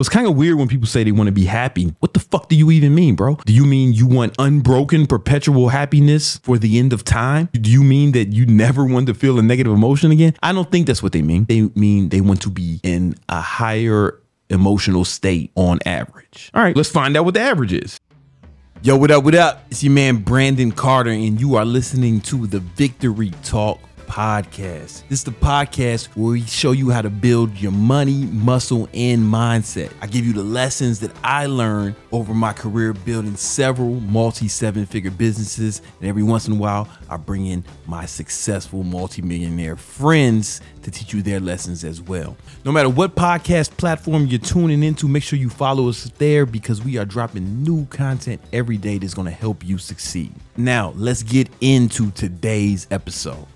It's 0.00 0.08
kind 0.08 0.26
of 0.26 0.34
weird 0.34 0.56
when 0.56 0.66
people 0.66 0.86
say 0.86 1.04
they 1.04 1.12
want 1.12 1.26
to 1.26 1.32
be 1.32 1.44
happy. 1.44 1.94
What 1.98 2.14
the 2.14 2.20
fuck 2.20 2.48
do 2.48 2.56
you 2.56 2.70
even 2.70 2.94
mean, 2.94 3.16
bro? 3.16 3.36
Do 3.44 3.52
you 3.52 3.66
mean 3.66 3.92
you 3.92 4.06
want 4.06 4.34
unbroken, 4.38 5.06
perpetual 5.06 5.68
happiness 5.68 6.38
for 6.38 6.56
the 6.56 6.78
end 6.78 6.94
of 6.94 7.04
time? 7.04 7.50
Do 7.52 7.70
you 7.70 7.82
mean 7.82 8.12
that 8.12 8.32
you 8.32 8.46
never 8.46 8.82
want 8.86 9.08
to 9.08 9.14
feel 9.14 9.38
a 9.38 9.42
negative 9.42 9.74
emotion 9.74 10.10
again? 10.10 10.34
I 10.42 10.54
don't 10.54 10.70
think 10.72 10.86
that's 10.86 11.02
what 11.02 11.12
they 11.12 11.20
mean. 11.20 11.44
They 11.44 11.62
mean 11.74 12.08
they 12.08 12.22
want 12.22 12.40
to 12.42 12.50
be 12.50 12.80
in 12.82 13.14
a 13.28 13.42
higher 13.42 14.18
emotional 14.48 15.04
state 15.04 15.52
on 15.54 15.80
average. 15.84 16.50
All 16.54 16.62
right, 16.62 16.74
let's 16.74 16.90
find 16.90 17.14
out 17.14 17.26
what 17.26 17.34
the 17.34 17.40
average 17.40 17.74
is. 17.74 18.00
Yo, 18.82 18.96
what 18.96 19.10
up, 19.10 19.22
what 19.22 19.34
up? 19.34 19.66
It's 19.70 19.84
your 19.84 19.92
man 19.92 20.16
Brandon 20.16 20.72
Carter, 20.72 21.10
and 21.10 21.38
you 21.38 21.56
are 21.56 21.66
listening 21.66 22.22
to 22.22 22.46
the 22.46 22.60
Victory 22.60 23.32
Talk 23.44 23.78
podcast. 24.10 25.06
This 25.08 25.20
is 25.20 25.24
the 25.24 25.30
podcast 25.30 26.08
where 26.16 26.32
we 26.32 26.42
show 26.42 26.72
you 26.72 26.90
how 26.90 27.00
to 27.00 27.08
build 27.08 27.56
your 27.56 27.70
money, 27.70 28.24
muscle, 28.32 28.88
and 28.92 29.22
mindset. 29.22 29.92
I 30.02 30.08
give 30.08 30.26
you 30.26 30.32
the 30.32 30.42
lessons 30.42 30.98
that 31.00 31.12
I 31.22 31.46
learned 31.46 31.94
over 32.10 32.34
my 32.34 32.52
career 32.52 32.92
building 32.92 33.36
several 33.36 34.00
multi 34.00 34.48
seven 34.48 34.84
figure 34.84 35.12
businesses. 35.12 35.80
And 36.00 36.08
every 36.08 36.24
once 36.24 36.48
in 36.48 36.54
a 36.54 36.56
while, 36.56 36.88
I 37.08 37.18
bring 37.18 37.46
in 37.46 37.64
my 37.86 38.04
successful 38.04 38.82
multimillionaire 38.82 39.76
friends 39.76 40.60
to 40.82 40.90
teach 40.90 41.14
you 41.14 41.22
their 41.22 41.38
lessons 41.38 41.84
as 41.84 42.02
well. 42.02 42.36
No 42.64 42.72
matter 42.72 42.88
what 42.88 43.14
podcast 43.14 43.76
platform 43.76 44.26
you're 44.26 44.40
tuning 44.40 44.82
into, 44.82 45.06
make 45.06 45.22
sure 45.22 45.38
you 45.38 45.50
follow 45.50 45.88
us 45.88 46.10
there 46.18 46.46
because 46.46 46.82
we 46.82 46.98
are 46.98 47.04
dropping 47.04 47.62
new 47.62 47.86
content 47.86 48.40
every 48.52 48.76
day 48.76 48.98
that's 48.98 49.14
going 49.14 49.26
to 49.26 49.30
help 49.30 49.64
you 49.64 49.78
succeed. 49.78 50.34
Now, 50.56 50.94
let's 50.96 51.22
get 51.22 51.48
into 51.60 52.10
today's 52.10 52.88
episode 52.90 53.46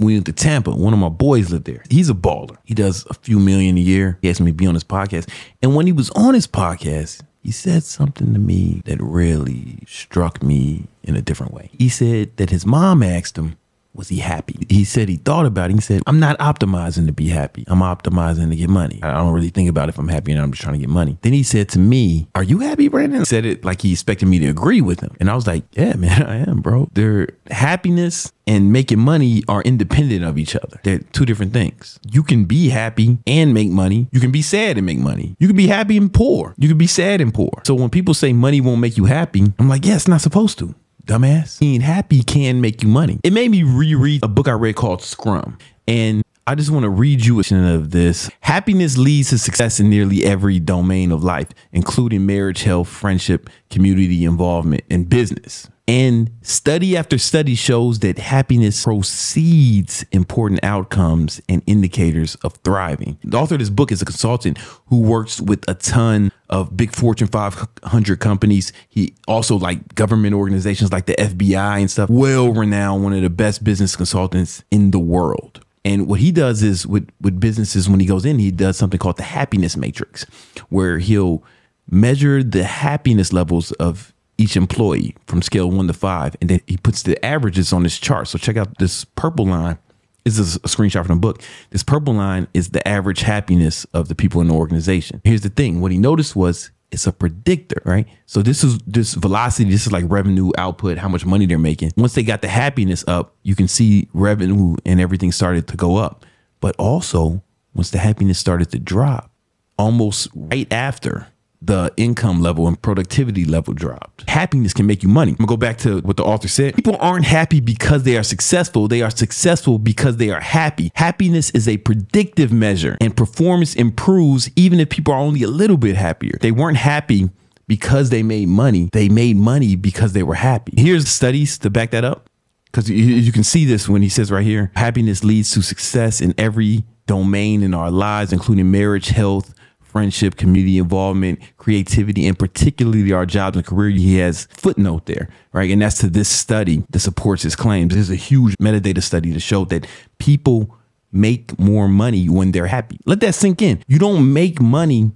we 0.00 0.14
went 0.14 0.26
to 0.26 0.32
Tampa. 0.32 0.70
One 0.70 0.92
of 0.92 0.98
my 0.98 1.10
boys 1.10 1.50
lived 1.50 1.66
there. 1.66 1.84
He's 1.90 2.08
a 2.08 2.14
baller. 2.14 2.56
He 2.64 2.74
does 2.74 3.06
a 3.10 3.14
few 3.14 3.38
million 3.38 3.76
a 3.76 3.80
year. 3.80 4.18
He 4.22 4.30
asked 4.30 4.40
me 4.40 4.50
to 4.50 4.56
be 4.56 4.66
on 4.66 4.74
his 4.74 4.84
podcast. 4.84 5.28
And 5.62 5.76
when 5.76 5.86
he 5.86 5.92
was 5.92 6.10
on 6.10 6.34
his 6.34 6.46
podcast, 6.46 7.22
he 7.42 7.52
said 7.52 7.84
something 7.84 8.32
to 8.32 8.38
me 8.38 8.82
that 8.86 9.00
really 9.00 9.82
struck 9.86 10.42
me 10.42 10.88
in 11.02 11.16
a 11.16 11.22
different 11.22 11.52
way. 11.52 11.70
He 11.72 11.88
said 11.88 12.36
that 12.38 12.50
his 12.50 12.66
mom 12.66 13.02
asked 13.02 13.36
him, 13.36 13.56
was 13.94 14.08
he 14.08 14.18
happy? 14.18 14.66
He 14.68 14.84
said 14.84 15.08
he 15.08 15.16
thought 15.16 15.46
about 15.46 15.70
it. 15.70 15.74
He 15.74 15.80
said, 15.80 16.02
I'm 16.06 16.20
not 16.20 16.38
optimizing 16.38 17.06
to 17.06 17.12
be 17.12 17.28
happy. 17.28 17.64
I'm 17.66 17.80
optimizing 17.80 18.50
to 18.50 18.56
get 18.56 18.70
money. 18.70 19.00
I 19.02 19.14
don't 19.14 19.32
really 19.32 19.50
think 19.50 19.68
about 19.68 19.88
if 19.88 19.98
I'm 19.98 20.08
happy 20.08 20.32
and 20.32 20.40
I'm 20.40 20.52
just 20.52 20.62
trying 20.62 20.74
to 20.74 20.78
get 20.80 20.88
money. 20.88 21.18
Then 21.22 21.32
he 21.32 21.42
said 21.42 21.68
to 21.70 21.78
me, 21.78 22.28
Are 22.34 22.42
you 22.42 22.60
happy, 22.60 22.88
Brandon? 22.88 23.24
Said 23.24 23.44
it 23.44 23.64
like 23.64 23.82
he 23.82 23.92
expected 23.92 24.26
me 24.26 24.38
to 24.40 24.46
agree 24.46 24.80
with 24.80 25.00
him. 25.00 25.16
And 25.18 25.30
I 25.30 25.34
was 25.34 25.46
like, 25.46 25.64
Yeah, 25.72 25.94
man, 25.96 26.22
I 26.26 26.36
am, 26.48 26.60
bro. 26.60 26.88
Their 26.92 27.28
happiness 27.50 28.32
and 28.46 28.72
making 28.72 28.98
money 28.98 29.42
are 29.48 29.62
independent 29.62 30.24
of 30.24 30.38
each 30.38 30.56
other. 30.56 30.80
They're 30.82 30.98
two 30.98 31.24
different 31.24 31.52
things. 31.52 32.00
You 32.10 32.22
can 32.22 32.44
be 32.46 32.68
happy 32.68 33.18
and 33.26 33.54
make 33.54 33.70
money. 33.70 34.08
You 34.12 34.20
can 34.20 34.32
be 34.32 34.42
sad 34.42 34.76
and 34.76 34.86
make 34.86 34.98
money. 34.98 35.36
You 35.38 35.46
can 35.46 35.56
be 35.56 35.68
happy 35.68 35.96
and 35.96 36.12
poor. 36.12 36.54
You 36.58 36.68
can 36.68 36.78
be 36.78 36.86
sad 36.88 37.20
and 37.20 37.32
poor. 37.32 37.62
So 37.64 37.74
when 37.74 37.90
people 37.90 38.14
say 38.14 38.32
money 38.32 38.60
won't 38.60 38.80
make 38.80 38.96
you 38.96 39.04
happy, 39.04 39.52
I'm 39.58 39.68
like, 39.68 39.84
yeah, 39.84 39.96
it's 39.96 40.08
not 40.08 40.20
supposed 40.20 40.58
to 40.60 40.74
dumbass. 41.06 41.58
Being 41.60 41.80
happy 41.80 42.22
can 42.22 42.60
make 42.60 42.82
you 42.82 42.88
money. 42.88 43.20
It 43.22 43.32
made 43.32 43.50
me 43.50 43.62
reread 43.62 44.22
a 44.24 44.28
book 44.28 44.48
I 44.48 44.52
read 44.52 44.76
called 44.76 45.02
Scrum. 45.02 45.58
And 45.86 46.22
I 46.46 46.54
just 46.54 46.70
want 46.70 46.82
to 46.84 46.90
read 46.90 47.24
you 47.24 47.38
a 47.38 47.44
section 47.44 47.64
of 47.64 47.90
this. 47.90 48.30
Happiness 48.40 48.96
leads 48.96 49.30
to 49.30 49.38
success 49.38 49.78
in 49.78 49.88
nearly 49.88 50.24
every 50.24 50.58
domain 50.58 51.12
of 51.12 51.22
life, 51.22 51.48
including 51.72 52.26
marriage, 52.26 52.62
health, 52.62 52.88
friendship, 52.88 53.48
community 53.70 54.24
involvement, 54.24 54.82
and 54.90 55.08
business. 55.08 55.68
And 55.90 56.30
study 56.42 56.96
after 56.96 57.18
study 57.18 57.56
shows 57.56 57.98
that 57.98 58.16
happiness 58.16 58.84
precedes 58.84 60.04
important 60.12 60.60
outcomes 60.62 61.40
and 61.48 61.64
indicators 61.66 62.36
of 62.44 62.54
thriving. 62.62 63.18
The 63.24 63.36
author 63.36 63.56
of 63.56 63.58
this 63.58 63.70
book 63.70 63.90
is 63.90 64.00
a 64.00 64.04
consultant 64.04 64.58
who 64.86 65.00
works 65.00 65.40
with 65.40 65.68
a 65.68 65.74
ton 65.74 66.30
of 66.48 66.76
big 66.76 66.94
Fortune 66.94 67.26
500 67.26 68.20
companies. 68.20 68.72
He 68.88 69.14
also 69.26 69.56
like 69.56 69.96
government 69.96 70.32
organizations 70.32 70.92
like 70.92 71.06
the 71.06 71.14
FBI 71.14 71.80
and 71.80 71.90
stuff. 71.90 72.08
Well 72.08 72.52
renowned, 72.52 73.02
one 73.02 73.12
of 73.12 73.22
the 73.22 73.28
best 73.28 73.64
business 73.64 73.96
consultants 73.96 74.62
in 74.70 74.92
the 74.92 75.00
world. 75.00 75.64
And 75.84 76.06
what 76.06 76.20
he 76.20 76.30
does 76.30 76.62
is 76.62 76.86
with 76.86 77.10
with 77.20 77.40
businesses 77.40 77.88
when 77.88 77.98
he 77.98 78.06
goes 78.06 78.24
in, 78.24 78.38
he 78.38 78.52
does 78.52 78.76
something 78.76 78.98
called 78.98 79.16
the 79.16 79.24
happiness 79.24 79.76
matrix, 79.76 80.24
where 80.68 81.00
he'll 81.00 81.42
measure 81.90 82.44
the 82.44 82.62
happiness 82.62 83.32
levels 83.32 83.72
of 83.72 84.14
each 84.40 84.56
employee 84.56 85.14
from 85.26 85.42
scale 85.42 85.70
one 85.70 85.86
to 85.86 85.92
five, 85.92 86.34
and 86.40 86.48
then 86.48 86.60
he 86.66 86.76
puts 86.76 87.02
the 87.02 87.22
averages 87.24 87.72
on 87.72 87.82
this 87.82 87.98
chart. 87.98 88.26
So 88.28 88.38
check 88.38 88.56
out 88.56 88.78
this 88.78 89.04
purple 89.04 89.46
line. 89.46 89.78
This 90.24 90.38
is 90.38 90.56
a 90.56 90.60
screenshot 90.60 91.06
from 91.06 91.16
the 91.16 91.20
book. 91.20 91.42
This 91.70 91.82
purple 91.82 92.14
line 92.14 92.48
is 92.54 92.70
the 92.70 92.86
average 92.86 93.20
happiness 93.20 93.84
of 93.92 94.08
the 94.08 94.14
people 94.14 94.40
in 94.40 94.48
the 94.48 94.54
organization. 94.54 95.20
Here's 95.24 95.42
the 95.42 95.50
thing: 95.50 95.80
what 95.80 95.92
he 95.92 95.98
noticed 95.98 96.34
was 96.34 96.70
it's 96.90 97.06
a 97.06 97.12
predictor, 97.12 97.82
right? 97.84 98.06
So 98.26 98.42
this 98.42 98.64
is 98.64 98.78
this 98.86 99.14
velocity. 99.14 99.70
This 99.70 99.86
is 99.86 99.92
like 99.92 100.04
revenue 100.08 100.50
output, 100.58 100.98
how 100.98 101.08
much 101.08 101.24
money 101.24 101.46
they're 101.46 101.58
making. 101.58 101.92
Once 101.96 102.14
they 102.14 102.22
got 102.22 102.42
the 102.42 102.48
happiness 102.48 103.04
up, 103.06 103.34
you 103.42 103.54
can 103.54 103.68
see 103.68 104.08
revenue 104.12 104.76
and 104.84 105.00
everything 105.00 105.32
started 105.32 105.68
to 105.68 105.76
go 105.76 105.96
up. 105.96 106.26
But 106.60 106.74
also, 106.76 107.42
once 107.74 107.90
the 107.90 107.98
happiness 107.98 108.38
started 108.38 108.70
to 108.72 108.78
drop, 108.78 109.30
almost 109.78 110.28
right 110.34 110.70
after 110.72 111.28
the 111.62 111.92
income 111.96 112.40
level 112.40 112.66
and 112.66 112.80
productivity 112.80 113.44
level 113.44 113.74
dropped. 113.74 114.28
Happiness 114.28 114.72
can 114.72 114.86
make 114.86 115.02
you 115.02 115.08
money. 115.08 115.32
I'm 115.32 115.36
gonna 115.36 115.48
go 115.48 115.56
back 115.56 115.76
to 115.78 116.00
what 116.00 116.16
the 116.16 116.24
author 116.24 116.48
said. 116.48 116.74
People 116.74 116.96
aren't 117.00 117.26
happy 117.26 117.60
because 117.60 118.04
they 118.04 118.16
are 118.16 118.22
successful. 118.22 118.88
They 118.88 119.02
are 119.02 119.10
successful 119.10 119.78
because 119.78 120.16
they 120.16 120.30
are 120.30 120.40
happy. 120.40 120.90
Happiness 120.94 121.50
is 121.50 121.68
a 121.68 121.76
predictive 121.78 122.50
measure 122.50 122.96
and 123.00 123.14
performance 123.14 123.74
improves 123.74 124.50
even 124.56 124.80
if 124.80 124.88
people 124.88 125.12
are 125.12 125.20
only 125.20 125.42
a 125.42 125.48
little 125.48 125.76
bit 125.76 125.96
happier. 125.96 126.38
They 126.40 126.50
weren't 126.50 126.78
happy 126.78 127.28
because 127.66 128.10
they 128.10 128.22
made 128.22 128.48
money. 128.48 128.88
They 128.92 129.08
made 129.08 129.36
money 129.36 129.76
because 129.76 130.14
they 130.14 130.22
were 130.22 130.34
happy. 130.34 130.72
Here's 130.76 131.08
studies 131.08 131.58
to 131.58 131.70
back 131.70 131.90
that 131.90 132.04
up. 132.04 132.28
Because 132.64 132.88
you, 132.88 132.96
you 132.96 133.32
can 133.32 133.44
see 133.44 133.64
this 133.64 133.88
when 133.88 134.00
he 134.00 134.08
says 134.08 134.30
right 134.30 134.44
here 134.44 134.70
happiness 134.76 135.24
leads 135.24 135.50
to 135.52 135.62
success 135.62 136.20
in 136.20 136.34
every 136.38 136.84
domain 137.06 137.62
in 137.62 137.74
our 137.74 137.90
lives, 137.90 138.32
including 138.32 138.70
marriage, 138.70 139.08
health, 139.08 139.52
friendship, 139.90 140.36
community 140.36 140.78
involvement, 140.78 141.40
creativity, 141.56 142.26
and 142.26 142.38
particularly 142.38 143.12
our 143.12 143.26
jobs 143.26 143.56
and 143.56 143.66
career. 143.66 143.90
He 143.90 144.18
has 144.18 144.46
footnote 144.50 145.06
there, 145.06 145.28
right? 145.52 145.70
And 145.70 145.82
that's 145.82 145.98
to 145.98 146.08
this 146.08 146.28
study 146.28 146.84
that 146.90 147.00
supports 147.00 147.42
his 147.42 147.56
claims. 147.56 147.94
There's 147.94 148.10
a 148.10 148.16
huge 148.16 148.54
metadata 148.60 149.02
study 149.02 149.32
to 149.32 149.40
show 149.40 149.64
that 149.66 149.86
people 150.18 150.76
make 151.12 151.58
more 151.58 151.88
money 151.88 152.28
when 152.28 152.52
they're 152.52 152.68
happy. 152.68 153.00
Let 153.04 153.20
that 153.20 153.34
sink 153.34 153.62
in. 153.62 153.82
You 153.88 153.98
don't 153.98 154.32
make 154.32 154.60
money 154.60 155.10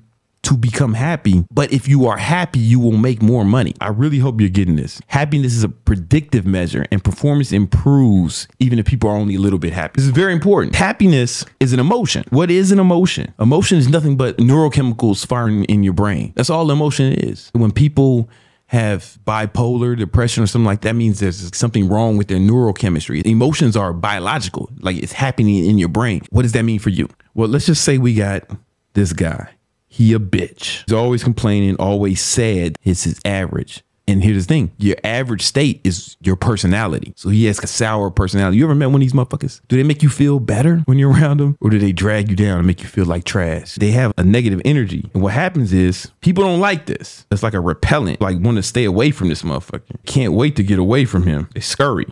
to 0.45 0.57
become 0.57 0.95
happy. 0.95 1.45
But 1.51 1.73
if 1.73 1.89
you 1.89 2.07
are 2.07 2.17
happy, 2.17 2.59
you 2.59 2.79
will 2.79 2.97
make 2.97 3.23
more 3.23 3.45
money. 3.45 3.75
I 3.81 3.89
really 3.89 4.19
hope 4.19 4.41
you're 4.41 4.51
getting 4.51 4.77
this. 4.77 5.01
Happiness 5.09 5.55
is 5.55 5.65
a 5.65 5.69
predictive 5.69 6.47
measure 6.47 6.87
and 6.91 7.03
performance 7.03 7.53
improves 7.53 8.47
even 8.61 8.79
if 8.79 8.87
people 8.87 9.11
are 9.11 9.17
only 9.17 9.35
a 9.35 9.41
little 9.41 9.59
bit 9.59 9.73
happy. 9.73 9.95
This 9.97 10.05
is 10.05 10.11
very 10.11 10.33
important. 10.33 10.75
Happiness 10.75 11.45
is 11.61 11.73
an 11.73 11.81
emotion. 11.81 12.25
What 12.31 12.51
is 12.51 12.73
an 12.73 12.79
emotion? 12.79 13.33
Emotion 13.39 13.79
is 13.79 13.89
nothing 13.89 14.17
but 14.17 14.37
neurochemicals 14.39 15.27
firing 15.27 15.65
in 15.65 15.83
your 15.83 15.95
brain. 15.95 16.33
That's 16.37 16.51
all 16.51 16.71
emotion 16.71 17.13
is. 17.13 17.51
When 17.53 17.73
people 17.73 18.29
have 18.67 19.19
bipolar 19.27 19.97
depression 19.97 20.43
or 20.43 20.47
something 20.47 20.67
like 20.67 20.81
that 20.81 20.95
means 20.95 21.21
there's 21.21 21.55
something 21.57 21.89
wrong 21.89 22.17
with 22.17 22.29
their 22.29 22.39
neurochemistry. 22.39 23.25
Emotions 23.25 23.77
are 23.77 23.93
biological, 23.93 24.71
like 24.81 24.97
it's 24.97 25.13
happening 25.13 25.67
in 25.67 25.79
your 25.79 25.89
brain. 25.89 26.23
What 26.31 26.43
does 26.43 26.53
that 26.53 26.65
mean 26.65 26.79
for 26.79 26.91
you? 26.91 27.09
Well, 27.35 27.49
let's 27.49 27.67
just 27.67 27.85
say 27.85 27.99
we 27.99 28.15
got 28.15 28.51
this 28.95 29.13
guy 29.13 29.51
he 29.95 30.13
a 30.13 30.19
bitch. 30.19 30.83
He's 30.87 30.93
always 30.93 31.23
complaining, 31.23 31.77
always 31.77 32.21
sad. 32.21 32.77
It's 32.83 33.05
his 33.05 33.21
average. 33.25 33.85
And 34.09 34.25
here's 34.25 34.45
the 34.45 34.49
thing 34.49 34.73
your 34.77 34.97
average 35.05 35.43
state 35.43 35.81
is 35.85 36.17
your 36.21 36.35
personality. 36.35 37.13
So 37.17 37.29
he 37.29 37.45
has 37.45 37.61
a 37.61 37.69
sour 37.69 38.11
personality. 38.11 38.59
You 38.59 38.65
ever 38.65 38.75
met 38.75 38.87
one 38.87 38.97
of 38.97 39.01
these 39.01 39.13
motherfuckers? 39.13 39.61
Do 39.69 39.77
they 39.77 39.85
make 39.85 40.03
you 40.03 40.09
feel 40.09 40.41
better 40.41 40.79
when 40.87 40.99
you're 40.99 41.13
around 41.13 41.39
them? 41.39 41.57
Or 41.61 41.71
do 41.71 41.79
they 41.79 41.93
drag 41.93 42.29
you 42.29 42.35
down 42.35 42.59
and 42.59 42.67
make 42.67 42.83
you 42.83 42.89
feel 42.89 43.05
like 43.05 43.23
trash? 43.23 43.77
They 43.77 43.93
have 43.93 44.13
a 44.19 44.25
negative 44.25 44.61
energy. 44.65 45.09
And 45.15 45.23
what 45.23 45.33
happens 45.33 45.73
is 45.73 46.11
people 46.21 46.43
don't 46.43 46.61
like 46.61 46.87
this. 46.87 47.25
It's 47.31 47.45
like 47.45 47.55
a 47.55 47.61
repellent, 47.61 48.21
like 48.21 48.41
want 48.41 48.57
to 48.57 48.65
stay 48.65 48.85
away 48.85 49.13
from 49.13 49.29
this 49.29 49.43
motherfucker. 49.43 50.05
Can't 50.07 50.33
wait 50.33 50.57
to 50.57 50.65
get 50.65 50.81
away 50.81 51.05
from 51.05 51.23
him. 51.23 51.49
They 51.55 51.61
scurry. 51.61 52.09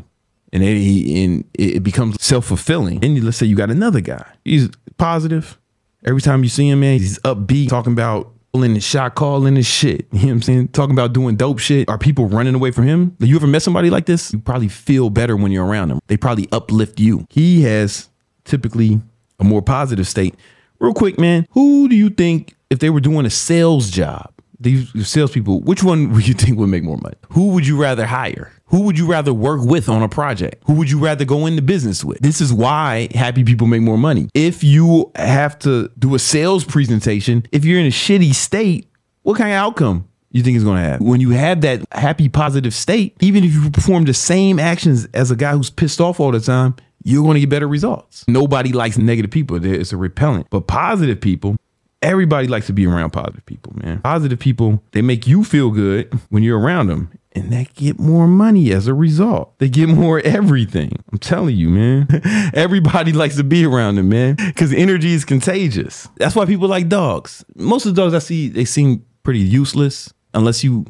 And, 0.52 0.62
they, 0.62 1.24
and 1.24 1.44
it 1.54 1.82
becomes 1.82 2.22
self 2.22 2.44
fulfilling. 2.44 3.04
And 3.04 3.22
let's 3.24 3.38
say 3.38 3.46
you 3.46 3.56
got 3.56 3.70
another 3.70 4.00
guy. 4.00 4.24
He's 4.44 4.68
positive, 4.98 5.58
Every 6.04 6.20
time 6.20 6.42
you 6.42 6.48
see 6.48 6.68
him, 6.68 6.80
man, 6.80 6.98
he's 6.98 7.18
upbeat, 7.20 7.68
talking 7.68 7.92
about 7.92 8.32
pulling 8.52 8.74
the 8.74 8.80
shot 8.80 9.14
calling 9.14 9.56
and 9.56 9.66
shit. 9.66 10.06
You 10.12 10.18
know 10.18 10.26
what 10.26 10.32
I'm 10.32 10.42
saying? 10.42 10.68
Talking 10.68 10.94
about 10.94 11.12
doing 11.12 11.36
dope 11.36 11.58
shit. 11.58 11.88
Are 11.88 11.98
people 11.98 12.26
running 12.26 12.54
away 12.54 12.70
from 12.70 12.84
him? 12.84 13.16
You 13.20 13.36
ever 13.36 13.46
met 13.46 13.62
somebody 13.62 13.88
like 13.90 14.06
this? 14.06 14.32
You 14.32 14.40
probably 14.40 14.68
feel 14.68 15.10
better 15.10 15.36
when 15.36 15.52
you're 15.52 15.64
around 15.66 15.88
them. 15.88 16.00
They 16.08 16.16
probably 16.16 16.48
uplift 16.52 17.00
you. 17.00 17.26
He 17.30 17.62
has 17.62 18.08
typically 18.44 19.00
a 19.40 19.44
more 19.44 19.62
positive 19.62 20.06
state. 20.06 20.34
Real 20.78 20.92
quick, 20.94 21.18
man, 21.18 21.46
who 21.50 21.88
do 21.88 21.96
you 21.96 22.10
think, 22.10 22.56
if 22.68 22.78
they 22.78 22.90
were 22.90 23.00
doing 23.00 23.24
a 23.24 23.30
sales 23.30 23.90
job, 23.90 24.32
these 24.62 25.08
salespeople, 25.08 25.60
which 25.60 25.82
one 25.82 26.12
would 26.12 26.26
you 26.26 26.34
think 26.34 26.58
would 26.58 26.68
make 26.68 26.82
more 26.82 26.98
money? 26.98 27.16
Who 27.30 27.48
would 27.48 27.66
you 27.66 27.80
rather 27.80 28.06
hire? 28.06 28.52
Who 28.66 28.82
would 28.82 28.98
you 28.98 29.06
rather 29.06 29.34
work 29.34 29.60
with 29.62 29.88
on 29.88 30.02
a 30.02 30.08
project? 30.08 30.62
Who 30.66 30.74
would 30.74 30.90
you 30.90 30.98
rather 30.98 31.24
go 31.24 31.46
into 31.46 31.60
business 31.60 32.04
with? 32.04 32.20
This 32.20 32.40
is 32.40 32.52
why 32.52 33.08
happy 33.14 33.44
people 33.44 33.66
make 33.66 33.82
more 33.82 33.98
money. 33.98 34.28
If 34.34 34.64
you 34.64 35.12
have 35.16 35.58
to 35.60 35.90
do 35.98 36.14
a 36.14 36.18
sales 36.18 36.64
presentation, 36.64 37.44
if 37.52 37.64
you're 37.64 37.78
in 37.78 37.86
a 37.86 37.90
shitty 37.90 38.34
state, 38.34 38.88
what 39.22 39.36
kind 39.36 39.50
of 39.50 39.56
outcome 39.56 40.08
you 40.30 40.42
think 40.42 40.56
is 40.56 40.64
going 40.64 40.82
to 40.82 40.88
have? 40.88 41.00
When 41.02 41.20
you 41.20 41.30
have 41.30 41.60
that 41.60 41.82
happy, 41.92 42.30
positive 42.30 42.72
state, 42.72 43.14
even 43.20 43.44
if 43.44 43.52
you 43.52 43.70
perform 43.70 44.04
the 44.04 44.14
same 44.14 44.58
actions 44.58 45.06
as 45.12 45.30
a 45.30 45.36
guy 45.36 45.52
who's 45.52 45.68
pissed 45.68 46.00
off 46.00 46.18
all 46.18 46.32
the 46.32 46.40
time, 46.40 46.74
you're 47.04 47.22
going 47.22 47.34
to 47.34 47.40
get 47.40 47.50
better 47.50 47.68
results. 47.68 48.24
Nobody 48.26 48.72
likes 48.72 48.96
negative 48.96 49.30
people. 49.30 49.62
It's 49.62 49.92
a 49.92 49.96
repellent. 49.96 50.46
But 50.50 50.66
positive 50.66 51.20
people, 51.20 51.56
everybody 52.02 52.48
likes 52.48 52.66
to 52.66 52.72
be 52.72 52.86
around 52.86 53.10
positive 53.10 53.46
people, 53.46 53.72
man. 53.76 54.00
Positive 54.02 54.38
people, 54.38 54.82
they 54.92 55.02
make 55.02 55.26
you 55.26 55.44
feel 55.44 55.70
good 55.70 56.12
when 56.28 56.42
you're 56.42 56.58
around 56.58 56.88
them. 56.88 57.10
And 57.34 57.50
they 57.50 57.66
get 57.74 57.98
more 57.98 58.26
money 58.26 58.72
as 58.72 58.86
a 58.86 58.92
result. 58.92 59.58
They 59.58 59.70
get 59.70 59.88
more 59.88 60.20
everything. 60.20 60.92
I'm 61.10 61.18
telling 61.18 61.56
you, 61.56 61.70
man. 61.70 62.06
Everybody 62.54 63.12
likes 63.12 63.36
to 63.36 63.44
be 63.44 63.64
around 63.64 63.94
them, 63.94 64.10
man, 64.10 64.34
because 64.34 64.70
energy 64.74 65.14
is 65.14 65.24
contagious. 65.24 66.08
That's 66.16 66.34
why 66.34 66.44
people 66.44 66.68
like 66.68 66.90
dogs. 66.90 67.42
Most 67.56 67.86
of 67.86 67.94
the 67.94 68.02
dogs 68.02 68.12
I 68.12 68.18
see, 68.18 68.48
they 68.48 68.66
seem 68.66 69.06
pretty 69.22 69.38
useless 69.38 70.12
unless 70.34 70.62
you 70.62 70.84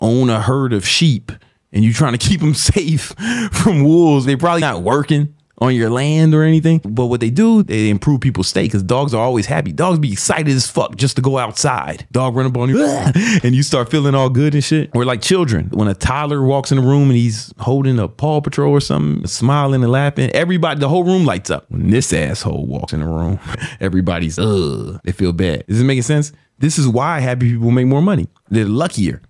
own 0.00 0.30
a 0.30 0.40
herd 0.40 0.72
of 0.72 0.86
sheep 0.86 1.32
and 1.72 1.84
you're 1.84 1.94
trying 1.94 2.16
to 2.16 2.18
keep 2.18 2.40
them 2.40 2.54
safe 2.74 3.14
from 3.50 3.82
wolves. 3.82 4.24
They're 4.24 4.38
probably 4.38 4.60
not 4.60 4.82
working 4.82 5.34
on 5.60 5.74
your 5.74 5.90
land 5.90 6.34
or 6.34 6.42
anything. 6.42 6.80
But 6.84 7.06
what 7.06 7.20
they 7.20 7.30
do, 7.30 7.62
they 7.62 7.90
improve 7.90 8.20
people's 8.20 8.48
state 8.48 8.64
because 8.64 8.82
dogs 8.82 9.14
are 9.14 9.22
always 9.22 9.46
happy. 9.46 9.72
Dogs 9.72 9.98
be 9.98 10.12
excited 10.12 10.48
as 10.48 10.66
fuck 10.66 10.96
just 10.96 11.16
to 11.16 11.22
go 11.22 11.38
outside. 11.38 12.06
Dog 12.12 12.36
run 12.36 12.46
up 12.46 12.56
on 12.56 12.68
you 12.68 12.84
and 13.42 13.54
you 13.54 13.62
start 13.62 13.90
feeling 13.90 14.14
all 14.14 14.30
good 14.30 14.54
and 14.54 14.62
shit. 14.62 14.90
Or 14.94 15.04
like 15.04 15.20
children, 15.22 15.68
when 15.72 15.88
a 15.88 15.94
toddler 15.94 16.42
walks 16.42 16.70
in 16.72 16.78
the 16.78 16.84
room 16.84 17.04
and 17.04 17.16
he's 17.16 17.52
holding 17.58 17.98
a 17.98 18.08
Paw 18.08 18.40
Patrol 18.40 18.72
or 18.72 18.80
something, 18.80 19.26
smiling 19.26 19.82
and 19.82 19.92
laughing, 19.92 20.30
everybody, 20.30 20.80
the 20.80 20.88
whole 20.88 21.04
room 21.04 21.24
lights 21.24 21.50
up. 21.50 21.70
When 21.70 21.90
this 21.90 22.12
asshole 22.12 22.66
walks 22.66 22.92
in 22.92 23.00
the 23.00 23.06
room, 23.06 23.38
everybody's, 23.80 24.38
ugh, 24.38 25.00
they 25.04 25.12
feel 25.12 25.32
bad. 25.32 25.64
Is 25.68 25.78
this 25.78 25.84
making 25.84 26.02
sense? 26.02 26.32
This 26.58 26.78
is 26.78 26.88
why 26.88 27.20
happy 27.20 27.52
people 27.52 27.70
make 27.70 27.86
more 27.86 28.02
money. 28.02 28.28
They're 28.48 28.64
luckier. 28.64 29.22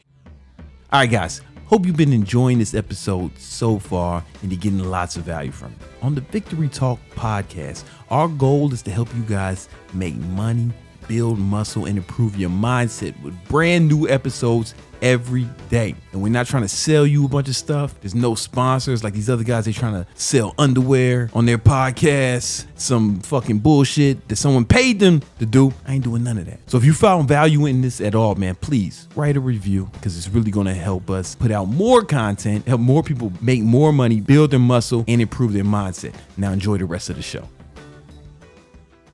All 0.90 1.00
right, 1.00 1.10
guys. 1.10 1.42
Hope 1.68 1.84
you've 1.84 1.98
been 1.98 2.14
enjoying 2.14 2.58
this 2.58 2.72
episode 2.72 3.38
so 3.38 3.78
far 3.78 4.24
and 4.40 4.50
you're 4.50 4.58
getting 4.58 4.78
lots 4.78 5.18
of 5.18 5.24
value 5.24 5.50
from 5.50 5.72
it. 5.72 5.86
On 6.00 6.14
the 6.14 6.22
Victory 6.22 6.66
Talk 6.66 6.98
podcast, 7.14 7.84
our 8.08 8.26
goal 8.26 8.72
is 8.72 8.80
to 8.84 8.90
help 8.90 9.14
you 9.14 9.20
guys 9.24 9.68
make 9.92 10.16
money, 10.16 10.70
build 11.08 11.38
muscle, 11.38 11.86
and 11.86 11.96
improve 11.98 12.36
your 12.36 12.50
mindset 12.50 13.20
with 13.22 13.34
brand 13.48 13.88
new 13.88 14.08
episodes 14.08 14.74
every 15.02 15.48
day. 15.70 15.94
And 16.12 16.22
we're 16.22 16.32
not 16.32 16.46
trying 16.46 16.62
to 16.62 16.68
sell 16.68 17.06
you 17.06 17.24
a 17.24 17.28
bunch 17.28 17.48
of 17.48 17.56
stuff. 17.56 17.98
There's 18.00 18.14
no 18.14 18.34
sponsors 18.34 19.04
like 19.04 19.14
these 19.14 19.30
other 19.30 19.44
guys. 19.44 19.64
They're 19.64 19.74
trying 19.74 19.94
to 19.94 20.06
sell 20.14 20.54
underwear 20.58 21.30
on 21.34 21.46
their 21.46 21.58
podcast, 21.58 22.66
some 22.74 23.20
fucking 23.20 23.60
bullshit 23.60 24.28
that 24.28 24.36
someone 24.36 24.64
paid 24.64 25.00
them 25.00 25.22
to 25.38 25.46
do. 25.46 25.72
I 25.86 25.94
ain't 25.94 26.04
doing 26.04 26.24
none 26.24 26.38
of 26.38 26.46
that. 26.46 26.60
So 26.66 26.78
if 26.78 26.84
you 26.84 26.92
found 26.92 27.28
value 27.28 27.66
in 27.66 27.80
this 27.80 28.00
at 28.00 28.14
all, 28.14 28.34
man, 28.34 28.54
please 28.56 29.08
write 29.14 29.36
a 29.36 29.40
review 29.40 29.88
because 29.92 30.16
it's 30.16 30.28
really 30.28 30.50
going 30.50 30.66
to 30.66 30.74
help 30.74 31.10
us 31.10 31.34
put 31.34 31.50
out 31.50 31.66
more 31.66 32.04
content, 32.04 32.66
help 32.66 32.80
more 32.80 33.02
people 33.02 33.32
make 33.40 33.62
more 33.62 33.92
money, 33.92 34.20
build 34.20 34.50
their 34.50 34.60
muscle, 34.60 35.04
and 35.08 35.20
improve 35.20 35.52
their 35.52 35.64
mindset. 35.64 36.14
Now 36.36 36.52
enjoy 36.52 36.78
the 36.78 36.86
rest 36.86 37.10
of 37.10 37.16
the 37.16 37.22
show. 37.22 37.48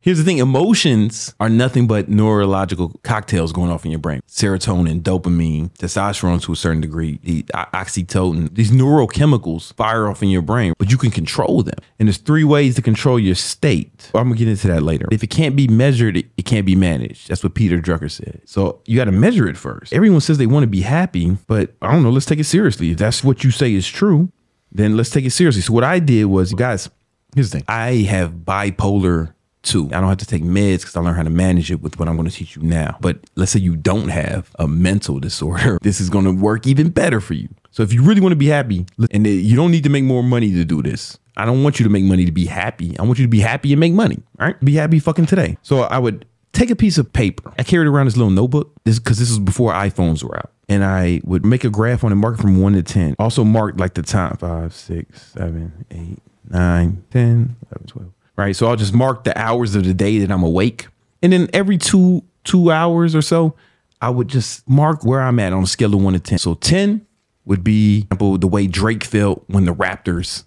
Here's 0.04 0.18
the 0.18 0.24
thing 0.24 0.36
emotions 0.36 1.34
are 1.40 1.48
nothing 1.48 1.86
but 1.86 2.10
neurological 2.10 3.00
cocktails 3.04 3.54
going 3.54 3.70
off 3.70 3.86
in 3.86 3.90
your 3.90 3.98
brain 3.98 4.20
serotonin, 4.28 5.00
dopamine, 5.00 5.70
testosterone 5.78 6.42
to 6.42 6.52
a 6.52 6.56
certain 6.56 6.82
degree, 6.82 7.20
the 7.22 7.42
oxytocin. 7.54 8.54
These 8.54 8.70
neurochemicals 8.70 9.72
fire 9.72 10.06
off 10.06 10.22
in 10.22 10.28
your 10.28 10.42
brain, 10.42 10.74
but 10.76 10.90
you 10.90 10.98
can 10.98 11.10
control 11.10 11.62
them. 11.62 11.78
And 11.98 12.06
there's 12.06 12.18
three 12.18 12.44
ways 12.44 12.74
to 12.74 12.82
control 12.82 13.18
your 13.18 13.34
state. 13.34 14.10
I'm 14.14 14.24
gonna 14.24 14.34
get 14.34 14.46
into 14.46 14.66
that 14.68 14.82
later. 14.82 15.08
If 15.10 15.22
it 15.22 15.28
can't 15.28 15.56
be 15.56 15.68
measured, 15.68 16.18
it, 16.18 16.26
it 16.36 16.44
can't 16.44 16.66
be 16.66 16.76
managed. 16.76 17.28
That's 17.28 17.42
what 17.42 17.54
Peter 17.54 17.78
Drucker 17.78 18.10
said. 18.10 18.42
So 18.44 18.82
you 18.84 18.98
got 18.98 19.06
to 19.06 19.12
measure 19.12 19.48
it 19.48 19.56
first. 19.56 19.94
Everyone 19.94 20.20
says 20.20 20.36
they 20.36 20.46
want 20.46 20.64
to 20.64 20.68
be 20.68 20.82
happy, 20.82 21.38
but 21.46 21.76
I 21.80 21.90
don't 21.90 22.02
know, 22.02 22.10
let's 22.10 22.26
take 22.26 22.40
it 22.40 22.44
seriously. 22.44 22.90
If 22.90 22.98
that's 22.98 23.24
what 23.24 23.42
you 23.42 23.50
say 23.50 23.72
is 23.72 23.88
true, 23.88 24.30
then 24.70 24.98
let's 24.98 25.08
take 25.08 25.24
it 25.24 25.30
seriously. 25.30 25.62
So 25.62 25.72
what 25.72 25.82
I 25.82 25.98
did 25.98 26.26
was, 26.26 26.52
guys, 26.52 26.90
here's 27.34 27.50
the 27.50 27.60
thing 27.60 27.64
I 27.68 28.06
have 28.10 28.32
bipolar 28.32 29.33
two. 29.64 29.86
I 29.86 30.00
don't 30.00 30.08
have 30.08 30.18
to 30.18 30.26
take 30.26 30.42
meds 30.42 30.80
because 30.80 30.96
I 30.96 31.00
learned 31.00 31.16
how 31.16 31.22
to 31.22 31.30
manage 31.30 31.70
it 31.70 31.80
with 31.80 31.98
what 31.98 32.08
I'm 32.08 32.16
going 32.16 32.28
to 32.28 32.34
teach 32.34 32.56
you 32.56 32.62
now. 32.62 32.96
But 33.00 33.18
let's 33.34 33.52
say 33.52 33.60
you 33.60 33.76
don't 33.76 34.08
have 34.08 34.50
a 34.58 34.68
mental 34.68 35.18
disorder, 35.18 35.78
this 35.82 36.00
is 36.00 36.10
going 36.10 36.24
to 36.26 36.32
work 36.32 36.66
even 36.66 36.90
better 36.90 37.20
for 37.20 37.34
you. 37.34 37.48
So 37.70 37.82
if 37.82 37.92
you 37.92 38.02
really 38.02 38.20
want 38.20 38.32
to 38.32 38.36
be 38.36 38.46
happy, 38.46 38.86
and 39.10 39.26
you 39.26 39.56
don't 39.56 39.70
need 39.70 39.84
to 39.84 39.90
make 39.90 40.04
more 40.04 40.22
money 40.22 40.52
to 40.52 40.64
do 40.64 40.82
this. 40.82 41.18
I 41.36 41.44
don't 41.44 41.64
want 41.64 41.80
you 41.80 41.84
to 41.84 41.90
make 41.90 42.04
money 42.04 42.24
to 42.26 42.32
be 42.32 42.46
happy. 42.46 42.96
I 42.96 43.02
want 43.02 43.18
you 43.18 43.24
to 43.24 43.30
be 43.30 43.40
happy 43.40 43.72
and 43.72 43.80
make 43.80 43.92
money. 43.92 44.22
All 44.38 44.46
right, 44.46 44.60
be 44.60 44.74
happy 44.74 45.00
fucking 45.00 45.26
today. 45.26 45.58
So 45.62 45.80
I 45.80 45.98
would 45.98 46.26
take 46.52 46.70
a 46.70 46.76
piece 46.76 46.96
of 46.96 47.12
paper. 47.12 47.52
I 47.58 47.64
carried 47.64 47.88
around 47.88 48.06
this 48.06 48.16
little 48.16 48.30
notebook. 48.30 48.72
This 48.84 49.00
because 49.00 49.18
this 49.18 49.30
was 49.30 49.40
before 49.40 49.72
iPhones 49.72 50.22
were 50.22 50.36
out. 50.36 50.52
And 50.68 50.84
I 50.84 51.20
would 51.24 51.44
make 51.44 51.64
a 51.64 51.70
graph 51.70 52.04
on 52.04 52.12
it, 52.12 52.14
mark 52.14 52.38
it 52.38 52.42
from 52.42 52.60
one 52.60 52.74
to 52.74 52.82
ten. 52.84 53.16
Also 53.18 53.42
mark 53.42 53.78
like 53.78 53.94
the 53.94 54.02
time 54.02 54.36
five, 54.36 54.72
six, 54.72 55.32
seven, 55.32 55.84
eight, 55.90 56.22
nine, 56.48 57.04
10, 57.10 57.56
11, 57.72 57.86
12 57.86 58.13
right? 58.36 58.54
So 58.54 58.66
I'll 58.66 58.76
just 58.76 58.94
mark 58.94 59.24
the 59.24 59.36
hours 59.38 59.74
of 59.74 59.84
the 59.84 59.94
day 59.94 60.18
that 60.18 60.30
I'm 60.30 60.42
awake. 60.42 60.86
And 61.22 61.32
then 61.32 61.48
every 61.52 61.78
two 61.78 62.22
two 62.44 62.70
hours 62.70 63.14
or 63.14 63.22
so, 63.22 63.54
I 64.00 64.10
would 64.10 64.28
just 64.28 64.68
mark 64.68 65.04
where 65.04 65.22
I'm 65.22 65.38
at 65.38 65.52
on 65.52 65.62
a 65.62 65.66
scale 65.66 65.94
of 65.94 66.02
one 66.02 66.12
to 66.12 66.20
10. 66.20 66.38
So 66.38 66.54
10 66.54 67.06
would 67.46 67.64
be 67.64 68.06
the 68.10 68.48
way 68.48 68.66
Drake 68.66 69.04
felt 69.04 69.44
when 69.48 69.64
the 69.64 69.74
Raptors 69.74 70.44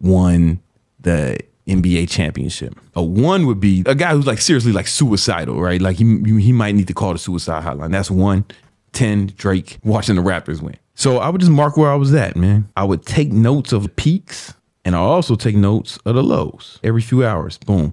won 0.00 0.60
the 1.00 1.38
NBA 1.68 2.08
championship. 2.08 2.78
A 2.94 3.02
one 3.02 3.46
would 3.46 3.60
be 3.60 3.82
a 3.86 3.94
guy 3.94 4.12
who's 4.14 4.26
like 4.26 4.40
seriously 4.40 4.72
like 4.72 4.86
suicidal, 4.86 5.60
right? 5.60 5.80
Like 5.80 5.96
he 5.96 6.04
he 6.40 6.52
might 6.52 6.74
need 6.74 6.88
to 6.88 6.94
call 6.94 7.12
the 7.12 7.18
suicide 7.18 7.64
hotline. 7.64 7.92
That's 7.92 8.10
one. 8.10 8.44
10 8.92 9.32
Drake 9.36 9.78
watching 9.84 10.16
the 10.16 10.22
Raptors 10.22 10.62
win. 10.62 10.76
So 10.94 11.18
I 11.18 11.28
would 11.28 11.40
just 11.40 11.52
mark 11.52 11.76
where 11.76 11.90
I 11.90 11.96
was 11.96 12.14
at, 12.14 12.34
man. 12.34 12.68
I 12.76 12.84
would 12.84 13.04
take 13.04 13.30
notes 13.30 13.72
of 13.72 13.94
peaks 13.96 14.54
and 14.86 14.94
I 14.94 15.00
also 15.00 15.34
take 15.34 15.56
notes 15.56 15.98
of 16.06 16.14
the 16.14 16.22
lows 16.22 16.78
every 16.84 17.02
few 17.02 17.26
hours. 17.26 17.58
Boom. 17.58 17.92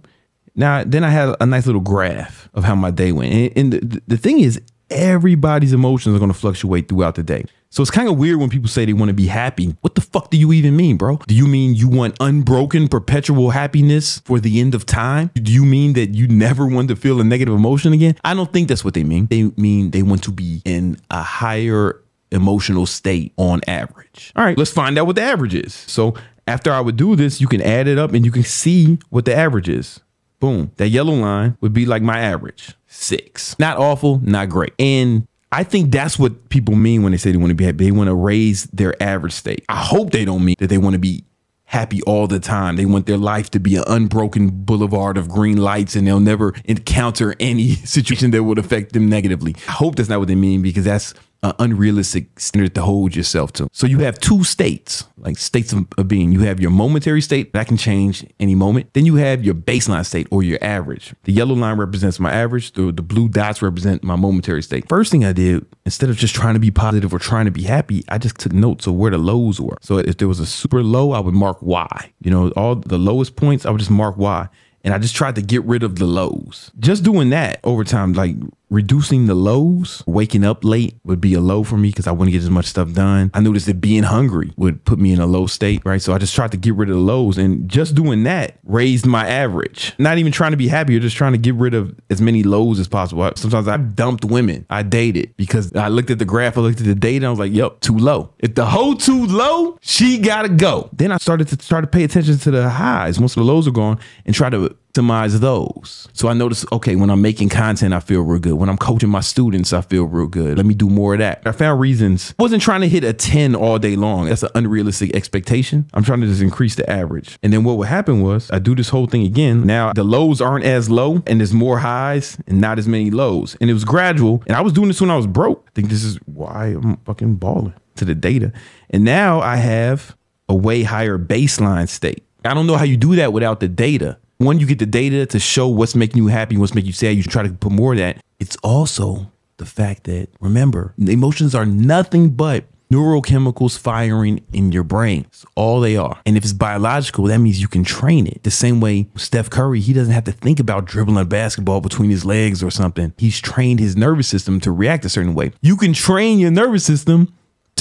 Now, 0.56 0.84
then 0.84 1.04
I 1.04 1.10
had 1.10 1.36
a 1.42 1.46
nice 1.48 1.66
little 1.66 1.82
graph 1.82 2.48
of 2.54 2.64
how 2.64 2.76
my 2.76 2.92
day 2.92 3.12
went. 3.12 3.34
And, 3.34 3.58
and 3.58 3.74
the, 3.74 4.02
the 4.06 4.18
thing 4.18 4.40
is, 4.40 4.62
everybody's 4.92 5.74
emotions 5.74 6.16
are 6.16 6.20
going 6.20 6.32
to 6.32 6.38
fluctuate 6.38 6.88
throughout 6.88 7.16
the 7.16 7.24
day. 7.24 7.46
So 7.72 7.82
it's 7.82 7.90
kind 7.90 8.08
of 8.08 8.20
weird 8.20 8.40
when 8.40 8.52
people 8.52 8.70
say 8.70 8.86
they 8.86 8.94
want 8.94 9.10
to 9.10 9.16
be 9.16 9.26
happy. 9.26 9.76
What 9.82 9.96
the 9.96 10.02
fuck 10.02 10.30
do 10.30 10.38
you 10.38 10.54
even 10.54 10.76
mean, 10.76 10.98
bro? 10.98 11.18
Do 11.28 11.34
you 11.34 11.48
mean 11.48 11.74
you 11.74 11.90
want 11.90 12.16
unbroken, 12.20 12.88
perpetual 12.88 13.50
happiness 13.50 14.20
for 14.20 14.40
the 14.40 14.62
end 14.62 14.76
of 14.76 14.86
time? 14.86 15.32
Do 15.34 15.52
you 15.52 15.66
mean 15.66 15.94
that 15.94 16.14
you 16.14 16.28
never 16.28 16.68
want 16.68 16.90
to 16.90 16.96
feel 16.96 17.20
a 17.20 17.24
negative 17.24 17.56
emotion 17.56 17.92
again? 17.92 18.16
I 18.24 18.36
don't 18.36 18.54
think 18.54 18.68
that's 18.68 18.86
what 18.86 18.94
they 18.94 19.04
mean. 19.04 19.26
They 19.26 19.46
mean 19.58 19.90
they 19.90 20.04
want 20.04 20.24
to 20.26 20.32
be 20.32 20.62
in 20.64 20.98
a 21.10 21.24
higher 21.24 22.00
emotional 22.32 22.86
state 22.86 23.34
on 23.38 23.62
average. 23.68 24.32
All 24.36 24.44
right, 24.44 24.58
let's 24.58 24.72
find 24.72 24.98
out 24.98 25.08
what 25.08 25.16
the 25.16 25.24
average 25.24 25.56
is. 25.56 25.74
So 25.74 26.16
after 26.48 26.72
I 26.72 26.82
would 26.82 26.98
do 26.98 27.16
this, 27.16 27.40
you 27.40 27.48
can 27.48 27.62
add 27.62 27.88
it 27.88 27.98
up 27.98 28.14
and 28.14 28.26
you 28.26 28.32
can 28.32 28.44
see 28.44 29.00
what 29.10 29.26
the 29.26 29.36
average 29.36 29.70
is. 29.70 30.00
Boom. 30.40 30.72
That 30.78 30.90
yellow 30.90 31.14
line 31.14 31.58
would 31.62 31.74
be 31.74 31.86
like 31.86 32.02
my 32.02 32.20
average 32.20 32.76
six. 32.88 33.58
Not 33.60 33.78
awful, 33.78 34.20
not 34.24 34.50
great. 34.50 34.74
And 34.78 35.28
I 35.52 35.64
think 35.64 35.92
that's 35.92 36.18
what 36.18 36.50
people 36.50 36.76
mean 36.76 37.04
when 37.04 37.12
they 37.12 37.18
say 37.18 37.32
they 37.32 37.38
want 37.38 37.52
to 37.52 37.56
be 37.56 37.66
happy. 37.66 37.86
They 37.86 37.92
want 37.92 38.08
to 38.08 38.16
raise 38.16 38.66
their 38.66 39.02
average 39.02 39.34
state. 39.34 39.64
I 39.70 39.78
hope 39.78 40.12
they 40.12 40.26
don't 40.26 40.44
mean 40.44 40.56
that 40.60 40.68
they 40.68 40.78
want 40.78 40.94
to 40.94 41.00
be 41.00 41.24
happy 41.66 42.02
all 42.04 42.28
the 42.28 42.40
time. 42.40 42.76
They 42.76 42.86
want 42.86 43.06
their 43.06 43.18
life 43.18 43.50
to 43.52 43.60
be 43.60 43.76
an 43.78 43.84
unbroken 43.88 44.50
boulevard 44.50 45.18
of 45.18 45.30
green 45.30 45.58
lights 45.58 45.96
and 45.96 46.06
they'll 46.06 46.20
never 46.20 46.54
encounter 46.66 47.36
any 47.40 47.70
situation 47.86 48.32
that 48.32 48.44
would 48.44 48.60
affect 48.60 48.94
them 48.94 49.10
negatively. 49.10 49.56
I 49.68 49.72
hope 49.72 49.96
that's 49.96 50.10
not 50.10 50.20
what 50.20 50.28
they 50.28 50.36
mean 50.36 50.62
because 50.62 50.86
that's 50.86 51.14
an 51.44 51.54
unrealistic 51.60 52.40
standard 52.40 52.74
to 52.76 52.82
hold 52.82 53.16
yourself 53.16 53.52
to. 53.54 53.68
So 53.74 53.86
you 53.86 54.00
have 54.00 54.18
two 54.18 54.44
states, 54.44 55.04
like 55.18 55.38
states 55.38 55.74
of, 55.74 55.86
of, 55.98 56.08
being. 56.08 56.32
You 56.32 56.42
have 56.42 56.60
your 56.60 56.72
momentary 56.72 57.22
state 57.22 57.52
that 57.54 57.68
can 57.68 57.76
change 57.76 58.26
any 58.40 58.56
moment. 58.56 58.94
Then 58.94 59.06
you 59.06 59.16
have 59.16 59.44
your 59.44 59.54
baseline 59.54 60.06
state 60.06 60.28
or 60.32 60.42
your 60.42 60.58
average. 60.62 61.14
The 61.24 61.34
yellow 61.34 61.54
line 61.54 61.78
represents 61.78 62.20
my 62.20 62.32
average. 62.32 62.72
The, 62.72 62.92
the 62.92 63.02
blue 63.02 63.28
dots 63.28 63.62
represent 63.62 64.04
my 64.04 64.16
momentary 64.16 64.64
state. 64.64 64.88
First 64.88 65.12
thing 65.12 65.26
I 65.26 65.34
did, 65.34 65.66
instead 65.86 66.10
of 66.10 66.16
just 66.16 66.34
trying 66.34 66.54
to 66.54 66.60
be 66.60 66.72
positive 66.72 67.14
or 67.14 67.20
trying 67.20 67.46
to 67.46 67.52
be 67.52 67.64
happy, 67.64 68.04
I 68.08 68.18
just 68.18 68.38
took 68.38 68.54
notes 68.54 68.88
of 68.88 68.96
where 68.96 69.12
the 69.12 69.18
lows 69.18 69.60
were. 69.60 69.78
So 69.82 69.98
if 69.98 70.18
there 70.18 70.30
was 70.30 70.40
a 70.40 70.46
super 70.46 70.82
low, 70.82 71.12
I 71.12 71.20
would 71.20 71.34
mark 71.34 71.62
Y. 71.62 72.12
You 72.22 72.32
know, 72.32 72.50
all 72.52 72.76
the 72.76 72.98
lowest 72.98 73.36
points, 73.36 73.66
I 73.66 73.72
would 73.72 73.80
just 73.80 73.92
mark 73.92 74.16
Y 74.18 74.48
and 74.84 74.94
I 74.94 74.98
just 74.98 75.16
tried 75.16 75.36
to 75.36 75.42
get 75.42 75.64
rid 75.64 75.84
of 75.84 75.98
the 75.98 76.06
lows. 76.06 76.72
Just 76.80 77.04
doing 77.04 77.30
that 77.30 77.60
over 77.64 77.84
time, 77.84 78.14
like 78.14 78.36
reducing 78.74 79.28
the 79.28 79.36
lows, 79.36 80.04
waking 80.08 80.44
up 80.44 80.66
late 80.66 80.96
would 81.04 81.22
be 81.22 81.36
a 81.36 81.40
low 81.40 81.64
for 81.64 81.78
me 81.78 81.90
because 81.90 82.08
I 82.08 82.12
wouldn't 82.12 82.34
get 82.34 82.42
as 82.42 82.50
much 82.50 82.66
stuff 82.66 82.92
done. 82.92 83.30
I 83.34 83.40
noticed 83.40 83.68
that 83.68 83.80
being 83.80 84.04
hungry 84.04 84.52
would 84.58 84.84
put 84.84 84.98
me 84.98 85.14
in 85.14 85.20
a 85.20 85.28
low 85.28 85.46
state, 85.46 85.84
right? 85.86 86.02
So 86.02 86.12
I 86.12 86.18
just 86.18 86.34
tried 86.34 86.52
to 86.52 86.58
get 86.58 86.74
rid 86.74 86.90
of 86.90 86.96
the 86.96 87.02
lows 87.02 87.38
and 87.38 87.70
just 87.70 87.94
doing 87.94 88.24
that 88.24 88.58
raised 88.64 89.06
my 89.06 89.28
average. 89.28 89.94
Not 90.00 90.18
even 90.18 90.32
trying 90.32 90.52
to 90.52 90.58
be 90.58 90.68
happier, 90.68 91.00
just 91.00 91.16
trying 91.16 91.34
to 91.34 91.38
get 91.38 91.54
rid 91.54 91.76
of 91.76 91.96
as 92.10 92.20
many 92.20 92.42
lows 92.42 92.80
as 92.80 92.88
possible. 92.88 93.30
Sometimes 93.36 93.68
I 93.68 93.78
dumped 93.78 94.26
women 94.26 94.66
I 94.70 94.82
dated 94.82 95.36
because 95.38 95.74
I 95.76 95.90
looked 95.90 96.10
at 96.10 96.18
the 96.18 96.26
graph, 96.26 96.58
I 96.58 96.62
looked 96.62 96.80
at 96.80 96.88
the 96.88 96.96
data, 96.96 97.28
I 97.28 97.30
was 97.30 97.40
like, 97.40 97.54
yep, 97.54 97.80
too 97.82 97.98
low. 97.98 98.34
If 98.40 98.56
the 98.56 98.66
hoe 98.66 98.96
too 98.96 99.28
low, 99.28 99.78
she 99.82 100.18
gotta 100.18 100.50
go. 100.50 100.90
Then 100.94 101.12
I 101.12 101.18
started 101.18 101.48
to 101.50 101.64
start 101.64 101.84
to 101.84 101.88
pay 101.88 102.04
attention 102.04 102.40
to 102.40 102.52
the 102.52 102.70
highs 102.70 103.20
once 103.20 103.36
the 103.36 103.44
lows 103.44 103.68
are 103.68 103.72
gone 103.72 104.00
and 104.26 104.34
try 104.34 104.50
to 104.50 104.76
optimize 104.94 105.40
those. 105.40 106.08
So 106.14 106.28
I 106.28 106.34
noticed, 106.34 106.66
okay, 106.72 106.96
when 106.96 107.10
I'm 107.10 107.22
making 107.22 107.50
content, 107.50 107.94
I 107.94 108.00
feel 108.00 108.22
real 108.22 108.40
good. 108.40 108.54
When 108.54 108.70
I'm 108.70 108.78
coaching 108.78 109.10
my 109.10 109.22
students, 109.22 109.74
I 109.74 109.82
feel 109.82 110.06
real 110.06 110.28
good. 110.28 110.58
Let 110.58 110.66
me 110.66 110.74
do 110.74 110.90
more 110.90 111.14
of 111.14 111.20
that. 111.20 111.42
I 111.46 111.52
found 111.52 111.80
reasons. 111.80 112.34
I 112.38 112.44
wasn't 112.44 112.62
trying 112.62 112.82
to 112.82 112.90
hit 112.90 113.04
a 113.04 113.14
10 113.14 113.56
all 113.56 113.80
day 113.80 113.96
long. 113.96 114.30
That's 114.30 114.44
an 114.44 114.52
unrealistic 114.56 115.16
expectation. 115.16 115.88
I'm 115.94 116.04
trying 116.04 116.22
to 116.22 116.28
just 116.28 116.42
increase 116.42 116.76
the 116.76 116.90
average. 116.90 117.38
And 117.42 117.52
then 117.52 117.64
what 117.64 117.78
would 117.78 117.88
happen 117.88 118.22
was 118.22 118.52
I 118.52 118.60
do 118.60 118.76
this 118.76 118.90
whole 118.90 119.08
thing 119.08 119.24
again. 119.24 119.66
Now 119.66 119.94
the 119.94 120.04
lows 120.04 120.42
aren't 120.42 120.66
as 120.66 120.90
low 120.90 121.24
and 121.26 121.40
there's 121.40 121.54
more 121.54 121.80
highs 121.80 122.38
and 122.48 122.62
not 122.62 122.78
as 122.78 122.88
many 122.88 123.10
lows. 123.10 123.58
And 123.60 123.70
it 123.70 123.74
was 123.74 123.86
gradual. 123.86 124.44
And 124.48 124.56
I 124.56 124.62
was 124.62 124.74
doing 124.74 124.88
this 124.88 125.02
when 125.02 125.10
I 125.10 125.18
was 125.18 125.28
broke. 125.28 125.66
I 125.68 125.72
think 125.74 125.90
this 125.90 126.04
is 126.04 126.18
why 126.26 126.68
I'm 126.68 126.98
fucking 126.98 127.36
balling 127.36 127.74
to 127.96 128.06
the 128.06 128.16
data. 128.16 128.52
And 128.90 129.04
now 129.04 129.40
I 129.40 129.56
have 129.56 130.16
a 130.48 130.56
way 130.56 130.84
higher 130.84 131.18
baseline 131.18 131.90
state. 131.90 132.24
I 132.46 132.54
don't 132.54 132.68
know 132.68 132.76
how 132.76 132.84
you 132.84 132.98
do 132.98 133.16
that 133.16 133.32
without 133.32 133.62
the 133.62 133.70
data 133.70 134.18
when 134.46 134.60
you 134.60 134.66
get 134.66 134.80
the 134.80 134.86
data 134.86 135.26
to 135.28 135.40
show 135.40 135.68
what's 135.68 135.96
making 135.96 136.18
you 136.18 136.28
happy, 136.28 136.58
what's 136.58 136.76
making 136.76 136.88
you 136.88 136.94
sad, 136.94 137.16
you 137.16 137.24
try 137.24 137.44
to 137.44 137.50
put 137.54 137.72
more 137.72 137.94
of 137.94 138.00
that. 138.00 138.18
It's 138.40 138.58
also 138.58 139.32
the 139.58 139.66
fact 139.66 140.06
that 140.06 140.30
remember, 140.40 140.94
emotions 140.98 141.56
are 141.56 141.66
nothing 141.66 142.32
but 142.32 142.66
neurochemicals 142.92 143.78
firing 143.78 144.44
in 144.54 144.72
your 144.72 144.84
brain. 144.84 145.26
It's 145.30 145.46
all 145.56 145.80
they 145.80 145.98
are. 145.98 146.22
And 146.26 146.38
if 146.38 146.44
it's 146.44 146.54
biological, 146.54 147.26
that 147.26 147.40
means 147.40 147.60
you 147.60 147.68
can 147.68 147.84
train 147.84 148.28
it. 148.28 148.44
The 148.44 148.52
same 148.52 148.80
way 148.82 149.08
Steph 149.16 149.50
Curry, 149.50 149.80
he 149.80 149.94
doesn't 149.94 150.14
have 150.14 150.26
to 150.26 150.32
think 150.32 150.60
about 150.60 150.86
dribbling 150.86 151.18
a 151.18 151.26
basketball 151.26 151.82
between 151.82 152.12
his 152.12 152.24
legs 152.24 152.62
or 152.64 152.70
something. 152.70 153.14
He's 153.18 153.40
trained 153.40 153.80
his 153.80 153.96
nervous 153.96 154.28
system 154.28 154.60
to 154.62 154.72
react 154.72 155.06
a 155.06 155.10
certain 155.10 155.34
way. 155.34 155.54
You 155.62 155.76
can 155.76 155.94
train 155.94 156.38
your 156.38 156.52
nervous 156.52 156.86
system 156.86 157.34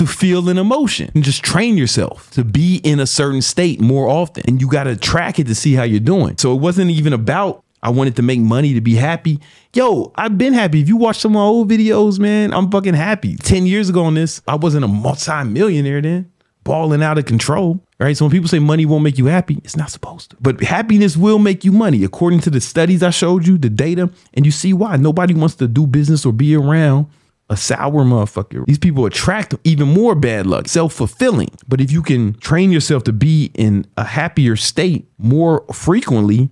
to 0.02 0.12
feel 0.12 0.48
an 0.48 0.58
emotion 0.58 1.10
and 1.14 1.22
just 1.22 1.42
train 1.42 1.76
yourself 1.76 2.30
to 2.32 2.42
be 2.44 2.76
in 2.82 2.98
a 2.98 3.06
certain 3.06 3.40
state 3.40 3.80
more 3.80 4.08
often. 4.08 4.42
And 4.48 4.60
you 4.60 4.68
got 4.68 4.84
to 4.84 4.96
track 4.96 5.38
it 5.38 5.46
to 5.46 5.54
see 5.54 5.74
how 5.74 5.84
you're 5.84 6.00
doing. 6.00 6.36
So 6.38 6.52
it 6.52 6.60
wasn't 6.60 6.90
even 6.90 7.12
about 7.12 7.64
I 7.84 7.90
wanted 7.90 8.16
to 8.16 8.22
make 8.22 8.40
money 8.40 8.74
to 8.74 8.80
be 8.80 8.94
happy. 8.94 9.40
Yo, 9.74 10.12
I've 10.14 10.38
been 10.38 10.52
happy. 10.52 10.80
If 10.80 10.88
you 10.88 10.96
watch 10.96 11.18
some 11.18 11.32
of 11.32 11.34
my 11.34 11.42
old 11.42 11.68
videos, 11.68 12.18
man, 12.18 12.52
I'm 12.52 12.70
fucking 12.70 12.94
happy. 12.94 13.36
10 13.36 13.66
years 13.66 13.88
ago 13.88 14.04
on 14.04 14.14
this, 14.14 14.40
I 14.46 14.54
wasn't 14.54 14.84
a 14.84 14.88
multi-millionaire 14.88 16.00
then, 16.00 16.30
balling 16.62 17.02
out 17.02 17.18
of 17.18 17.24
control. 17.24 17.80
Right. 17.98 18.16
So 18.16 18.24
when 18.24 18.32
people 18.32 18.48
say 18.48 18.58
money 18.58 18.84
won't 18.86 19.04
make 19.04 19.18
you 19.18 19.26
happy, 19.26 19.58
it's 19.62 19.76
not 19.76 19.90
supposed 19.90 20.30
to. 20.30 20.36
But 20.40 20.60
happiness 20.62 21.16
will 21.16 21.38
make 21.38 21.64
you 21.64 21.70
money, 21.70 22.02
according 22.02 22.40
to 22.40 22.50
the 22.50 22.60
studies 22.60 23.02
I 23.02 23.10
showed 23.10 23.46
you, 23.46 23.58
the 23.58 23.70
data, 23.70 24.10
and 24.34 24.44
you 24.44 24.50
see 24.50 24.72
why. 24.72 24.96
Nobody 24.96 25.34
wants 25.34 25.54
to 25.56 25.68
do 25.68 25.86
business 25.86 26.26
or 26.26 26.32
be 26.32 26.56
around 26.56 27.06
a 27.52 27.56
sour 27.56 28.04
motherfucker. 28.04 28.64
These 28.66 28.78
people 28.78 29.04
attract 29.06 29.54
even 29.64 29.88
more 29.88 30.14
bad 30.14 30.46
luck, 30.46 30.68
self 30.68 30.94
fulfilling. 30.94 31.50
But 31.68 31.80
if 31.80 31.92
you 31.92 32.02
can 32.02 32.34
train 32.34 32.72
yourself 32.72 33.04
to 33.04 33.12
be 33.12 33.50
in 33.54 33.86
a 33.96 34.04
happier 34.04 34.56
state 34.56 35.06
more 35.18 35.64
frequently, 35.72 36.50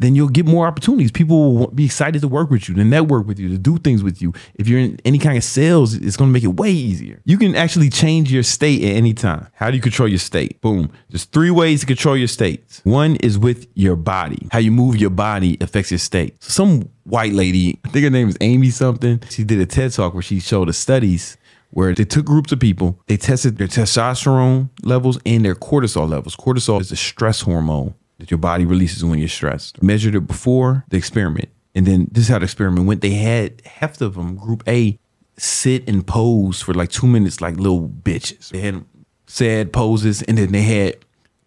then 0.00 0.14
you'll 0.16 0.28
get 0.28 0.46
more 0.46 0.66
opportunities. 0.66 1.12
People 1.12 1.54
will 1.54 1.66
be 1.68 1.84
excited 1.84 2.22
to 2.22 2.28
work 2.28 2.50
with 2.50 2.68
you, 2.68 2.74
to 2.74 2.84
network 2.84 3.26
with 3.26 3.38
you, 3.38 3.48
to 3.50 3.58
do 3.58 3.76
things 3.78 4.02
with 4.02 4.20
you. 4.22 4.32
If 4.54 4.66
you're 4.66 4.80
in 4.80 4.98
any 5.04 5.18
kind 5.18 5.36
of 5.36 5.44
sales, 5.44 5.94
it's 5.94 6.16
going 6.16 6.30
to 6.30 6.32
make 6.32 6.42
it 6.42 6.56
way 6.56 6.70
easier. 6.70 7.20
You 7.26 7.36
can 7.36 7.54
actually 7.54 7.90
change 7.90 8.32
your 8.32 8.42
state 8.42 8.82
at 8.82 8.96
any 8.96 9.12
time. 9.12 9.46
How 9.52 9.70
do 9.70 9.76
you 9.76 9.82
control 9.82 10.08
your 10.08 10.18
state? 10.18 10.60
Boom. 10.62 10.90
There's 11.10 11.26
three 11.26 11.50
ways 11.50 11.80
to 11.80 11.86
control 11.86 12.16
your 12.16 12.28
states. 12.28 12.80
One 12.84 13.16
is 13.16 13.38
with 13.38 13.68
your 13.74 13.94
body. 13.94 14.48
How 14.50 14.58
you 14.58 14.72
move 14.72 14.96
your 14.96 15.10
body 15.10 15.58
affects 15.60 15.90
your 15.90 15.98
state. 15.98 16.42
So 16.42 16.50
some 16.50 16.88
white 17.10 17.32
lady, 17.32 17.78
I 17.84 17.88
think 17.88 18.04
her 18.04 18.10
name 18.10 18.28
is 18.28 18.36
Amy 18.40 18.70
something. 18.70 19.22
She 19.28 19.44
did 19.44 19.60
a 19.60 19.66
TED 19.66 19.92
talk 19.92 20.14
where 20.14 20.22
she 20.22 20.40
showed 20.40 20.68
the 20.68 20.72
studies 20.72 21.36
where 21.70 21.94
they 21.94 22.04
took 22.04 22.24
groups 22.24 22.52
of 22.52 22.58
people, 22.58 22.98
they 23.06 23.16
tested 23.16 23.56
their 23.56 23.68
testosterone 23.68 24.70
levels 24.82 25.18
and 25.24 25.44
their 25.44 25.54
cortisol 25.54 26.08
levels. 26.08 26.36
Cortisol 26.36 26.80
is 26.80 26.90
a 26.92 26.96
stress 26.96 27.42
hormone 27.42 27.94
that 28.18 28.30
your 28.30 28.38
body 28.38 28.64
releases 28.64 29.04
when 29.04 29.18
you're 29.18 29.28
stressed. 29.28 29.82
Measured 29.82 30.14
it 30.14 30.26
before 30.26 30.84
the 30.88 30.96
experiment. 30.96 31.48
And 31.74 31.86
then 31.86 32.08
this 32.10 32.24
is 32.24 32.28
how 32.28 32.38
the 32.38 32.44
experiment 32.44 32.86
went. 32.86 33.00
They 33.00 33.14
had 33.14 33.62
half 33.64 34.00
of 34.00 34.14
them, 34.14 34.36
group 34.36 34.64
A, 34.66 34.98
sit 35.38 35.88
and 35.88 36.06
pose 36.06 36.60
for 36.60 36.74
like 36.74 36.90
two 36.90 37.06
minutes 37.06 37.40
like 37.40 37.56
little 37.56 37.88
bitches. 37.88 38.50
They 38.50 38.60
had 38.60 38.84
sad 39.26 39.72
poses. 39.72 40.22
And 40.22 40.38
then 40.38 40.52
they 40.52 40.62
had 40.62 40.96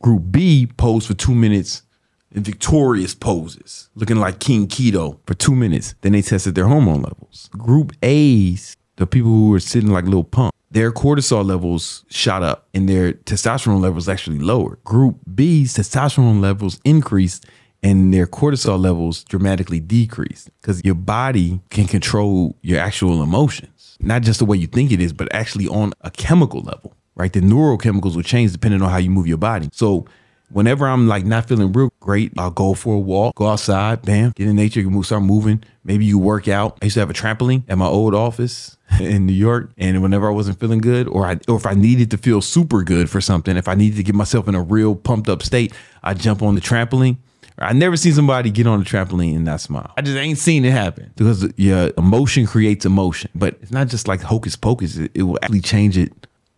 group 0.01 0.23
B 0.31 0.67
pose 0.77 1.05
for 1.05 1.13
two 1.13 1.35
minutes 1.35 1.83
in 2.33 2.43
victorious 2.43 3.15
poses, 3.15 3.89
looking 3.95 4.17
like 4.17 4.39
King 4.39 4.67
Keto 4.67 5.19
for 5.25 5.33
two 5.33 5.55
minutes. 5.55 5.95
Then 6.01 6.13
they 6.13 6.21
tested 6.21 6.55
their 6.55 6.67
hormone 6.67 7.01
levels. 7.01 7.49
Group 7.57 7.93
A's, 8.01 8.75
the 8.97 9.07
people 9.07 9.29
who 9.29 9.49
were 9.49 9.59
sitting 9.59 9.91
like 9.91 10.05
little 10.05 10.23
pump, 10.23 10.53
their 10.71 10.91
cortisol 10.91 11.45
levels 11.45 12.03
shot 12.09 12.41
up 12.41 12.67
and 12.73 12.89
their 12.89 13.13
testosterone 13.13 13.81
levels 13.81 14.09
actually 14.09 14.39
lowered. 14.39 14.83
Group 14.83 15.19
B's 15.33 15.75
testosterone 15.75 16.41
levels 16.41 16.79
increased 16.83 17.45
and 17.83 18.13
their 18.13 18.25
cortisol 18.25 18.79
levels 18.79 19.23
dramatically 19.25 19.79
decreased 19.79 20.49
because 20.61 20.81
your 20.83 20.95
body 20.95 21.59
can 21.69 21.85
control 21.85 22.55
your 22.61 22.79
actual 22.79 23.21
emotions, 23.21 23.97
not 23.99 24.23
just 24.23 24.39
the 24.39 24.45
way 24.45 24.57
you 24.57 24.67
think 24.67 24.91
it 24.91 24.99
is, 24.99 25.13
but 25.13 25.31
actually 25.33 25.67
on 25.67 25.93
a 26.01 26.09
chemical 26.09 26.61
level, 26.61 26.95
right? 27.15 27.31
The 27.31 27.41
neurochemicals 27.41 28.15
will 28.15 28.23
change 28.23 28.51
depending 28.51 28.81
on 28.81 28.89
how 28.89 28.97
you 28.97 29.11
move 29.11 29.27
your 29.27 29.37
body. 29.37 29.69
So 29.73 30.07
whenever 30.53 30.87
I'm 30.87 31.07
like 31.07 31.25
not 31.25 31.47
feeling 31.47 31.71
real 31.73 31.91
great, 31.99 32.31
I'll 32.37 32.51
go 32.51 32.73
for 32.73 32.95
a 32.95 32.99
walk, 32.99 33.35
go 33.35 33.47
outside, 33.47 34.03
bam, 34.03 34.31
get 34.35 34.47
in 34.47 34.55
nature, 34.55 34.79
you 34.79 34.89
move, 34.89 35.05
start 35.05 35.23
moving. 35.23 35.63
Maybe 35.83 36.05
you 36.05 36.17
work 36.17 36.47
out. 36.47 36.77
I 36.81 36.85
used 36.85 36.93
to 36.93 37.01
have 37.01 37.09
a 37.09 37.13
trampoline 37.13 37.63
at 37.67 37.77
my 37.77 37.87
old 37.87 38.15
office 38.15 38.77
in 38.99 39.25
New 39.25 39.33
York, 39.33 39.71
and 39.77 40.01
whenever 40.01 40.27
I 40.29 40.31
wasn't 40.31 40.59
feeling 40.59 40.79
good, 40.79 41.07
or 41.07 41.25
I 41.25 41.39
or 41.47 41.57
if 41.57 41.65
I 41.65 41.73
needed 41.73 42.11
to 42.11 42.17
feel 42.17 42.41
super 42.41 42.83
good 42.83 43.09
for 43.09 43.19
something, 43.19 43.57
if 43.57 43.67
I 43.67 43.75
needed 43.75 43.97
to 43.97 44.03
get 44.03 44.15
myself 44.15 44.47
in 44.47 44.55
a 44.55 44.61
real 44.61 44.95
pumped 44.95 45.29
up 45.29 45.43
state, 45.43 45.73
I 46.03 46.13
jump 46.13 46.41
on 46.41 46.55
the 46.55 46.61
trampoline. 46.61 47.17
I 47.59 47.73
never 47.73 47.95
seen 47.97 48.13
somebody 48.13 48.49
get 48.49 48.65
on 48.65 48.79
the 48.79 48.85
trampoline 48.85 49.35
and 49.35 49.45
not 49.45 49.61
smile. 49.61 49.93
I 49.95 50.01
just 50.01 50.17
ain't 50.17 50.39
seen 50.39 50.65
it 50.65 50.71
happen 50.71 51.11
because 51.15 51.47
yeah, 51.55 51.89
emotion 51.97 52.47
creates 52.47 52.85
emotion, 52.85 53.29
but 53.35 53.59
it's 53.61 53.71
not 53.71 53.89
just 53.89 54.07
like 54.07 54.21
hocus 54.21 54.55
pocus. 54.55 54.97
It, 54.97 55.11
it 55.13 55.23
will 55.23 55.37
actually 55.43 55.61
change 55.61 55.97
it 55.97 56.11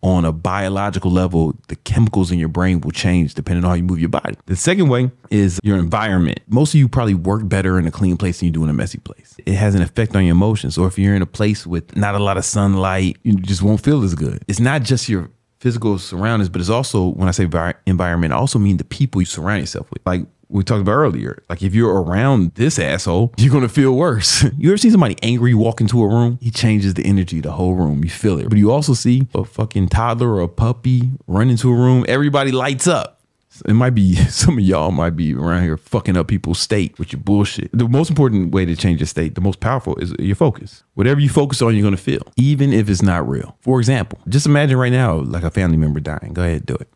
on 0.06 0.24
a 0.24 0.30
biological 0.30 1.10
level, 1.10 1.56
the 1.66 1.74
chemicals 1.74 2.30
in 2.30 2.38
your 2.38 2.48
brain 2.48 2.80
will 2.80 2.92
change 2.92 3.34
depending 3.34 3.64
on 3.64 3.70
how 3.70 3.74
you 3.74 3.82
move 3.82 3.98
your 3.98 4.08
body. 4.08 4.36
The 4.46 4.54
second 4.54 4.88
way 4.88 5.10
is 5.30 5.58
your 5.64 5.78
environment. 5.78 6.38
Most 6.46 6.74
of 6.74 6.78
you 6.78 6.88
probably 6.88 7.14
work 7.14 7.48
better 7.48 7.76
in 7.76 7.88
a 7.88 7.90
clean 7.90 8.16
place 8.16 8.38
than 8.38 8.46
you 8.46 8.52
do 8.52 8.62
in 8.62 8.70
a 8.70 8.72
messy 8.72 8.98
place. 8.98 9.36
It 9.44 9.54
has 9.54 9.74
an 9.74 9.82
effect 9.82 10.14
on 10.14 10.24
your 10.24 10.32
emotions. 10.32 10.78
Or 10.78 10.86
if 10.86 10.96
you're 10.96 11.16
in 11.16 11.22
a 11.22 11.26
place 11.26 11.66
with 11.66 11.96
not 11.96 12.14
a 12.14 12.20
lot 12.20 12.36
of 12.36 12.44
sunlight, 12.44 13.18
you 13.24 13.34
just 13.34 13.62
won't 13.62 13.82
feel 13.82 14.04
as 14.04 14.14
good. 14.14 14.44
It's 14.46 14.60
not 14.60 14.84
just 14.84 15.08
your 15.08 15.28
physical 15.58 15.98
surroundings, 15.98 16.48
but 16.48 16.60
it's 16.60 16.70
also 16.70 17.08
when 17.08 17.26
I 17.26 17.32
say 17.32 17.48
environment, 17.86 18.32
I 18.32 18.36
also 18.36 18.60
mean 18.60 18.76
the 18.76 18.84
people 18.84 19.20
you 19.20 19.26
surround 19.26 19.60
yourself 19.60 19.90
with. 19.90 20.06
Like 20.06 20.24
we 20.48 20.62
talked 20.62 20.80
about 20.80 20.92
earlier. 20.92 21.42
Like 21.48 21.62
if 21.62 21.74
you're 21.74 22.02
around 22.02 22.54
this 22.54 22.78
asshole, 22.78 23.32
you're 23.36 23.52
gonna 23.52 23.68
feel 23.68 23.92
worse. 23.92 24.44
you 24.58 24.70
ever 24.70 24.76
seen 24.76 24.90
somebody 24.90 25.16
angry 25.22 25.54
walk 25.54 25.80
into 25.80 26.02
a 26.02 26.08
room? 26.08 26.38
He 26.40 26.50
changes 26.50 26.94
the 26.94 27.04
energy, 27.04 27.40
the 27.40 27.52
whole 27.52 27.74
room. 27.74 28.04
You 28.04 28.10
feel 28.10 28.38
it. 28.38 28.48
But 28.48 28.58
you 28.58 28.70
also 28.70 28.94
see 28.94 29.26
a 29.34 29.44
fucking 29.44 29.88
toddler 29.88 30.34
or 30.34 30.40
a 30.40 30.48
puppy 30.48 31.10
run 31.26 31.50
into 31.50 31.70
a 31.70 31.74
room, 31.74 32.04
everybody 32.08 32.52
lights 32.52 32.86
up. 32.86 33.14
It 33.64 33.72
might 33.72 33.90
be 33.90 34.14
some 34.28 34.58
of 34.58 34.64
y'all 34.64 34.90
might 34.90 35.16
be 35.16 35.34
around 35.34 35.62
here 35.62 35.76
fucking 35.76 36.16
up 36.16 36.28
people's 36.28 36.58
state 36.58 36.98
with 36.98 37.12
your 37.12 37.20
bullshit. 37.20 37.70
The 37.72 37.88
most 37.88 38.10
important 38.10 38.52
way 38.52 38.64
to 38.66 38.76
change 38.76 39.00
your 39.00 39.06
state, 39.06 39.34
the 39.34 39.40
most 39.40 39.60
powerful, 39.60 39.96
is 39.96 40.14
your 40.18 40.36
focus. 40.36 40.84
Whatever 40.94 41.20
you 41.20 41.28
focus 41.28 41.62
on, 41.62 41.74
you're 41.74 41.84
gonna 41.84 41.96
feel, 41.96 42.22
even 42.36 42.72
if 42.72 42.90
it's 42.90 43.02
not 43.02 43.26
real. 43.28 43.56
For 43.60 43.78
example, 43.78 44.18
just 44.28 44.46
imagine 44.46 44.76
right 44.76 44.92
now, 44.92 45.16
like 45.16 45.42
a 45.42 45.50
family 45.50 45.76
member 45.76 46.00
dying. 46.00 46.32
Go 46.34 46.42
ahead, 46.42 46.66
do 46.66 46.74
it 46.74 46.88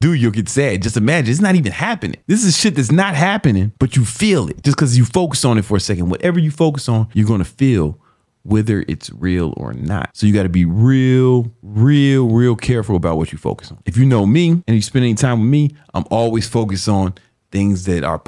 do, 0.00 0.14
you'll 0.14 0.30
get 0.30 0.48
sad. 0.48 0.82
Just 0.82 0.96
imagine 0.96 1.30
it's 1.30 1.40
not 1.40 1.54
even 1.54 1.72
happening. 1.72 2.16
This 2.26 2.44
is 2.44 2.56
shit 2.56 2.74
that's 2.74 2.90
not 2.90 3.14
happening, 3.14 3.72
but 3.78 3.96
you 3.96 4.04
feel 4.04 4.48
it 4.48 4.62
just 4.62 4.76
because 4.76 4.96
you 4.96 5.04
focus 5.04 5.44
on 5.44 5.58
it 5.58 5.64
for 5.64 5.76
a 5.76 5.80
second. 5.80 6.08
Whatever 6.08 6.38
you 6.38 6.50
focus 6.50 6.88
on, 6.88 7.08
you're 7.12 7.28
gonna 7.28 7.44
feel 7.44 7.98
whether 8.42 8.84
it's 8.88 9.10
real 9.10 9.52
or 9.56 9.72
not. 9.74 10.10
So 10.14 10.26
you 10.26 10.32
got 10.32 10.44
to 10.44 10.48
be 10.48 10.64
real, 10.64 11.52
real, 11.62 12.28
real 12.28 12.56
careful 12.56 12.96
about 12.96 13.18
what 13.18 13.32
you 13.32 13.38
focus 13.38 13.70
on. 13.70 13.78
If 13.84 13.96
you 13.96 14.06
know 14.06 14.24
me 14.26 14.50
and 14.50 14.68
you 14.68 14.82
spend 14.82 15.04
any 15.04 15.14
time 15.14 15.40
with 15.40 15.48
me, 15.50 15.70
I'm 15.94 16.04
always 16.10 16.48
focused 16.48 16.88
on 16.88 17.14
things 17.52 17.84
that 17.84 18.04
are 18.04 18.20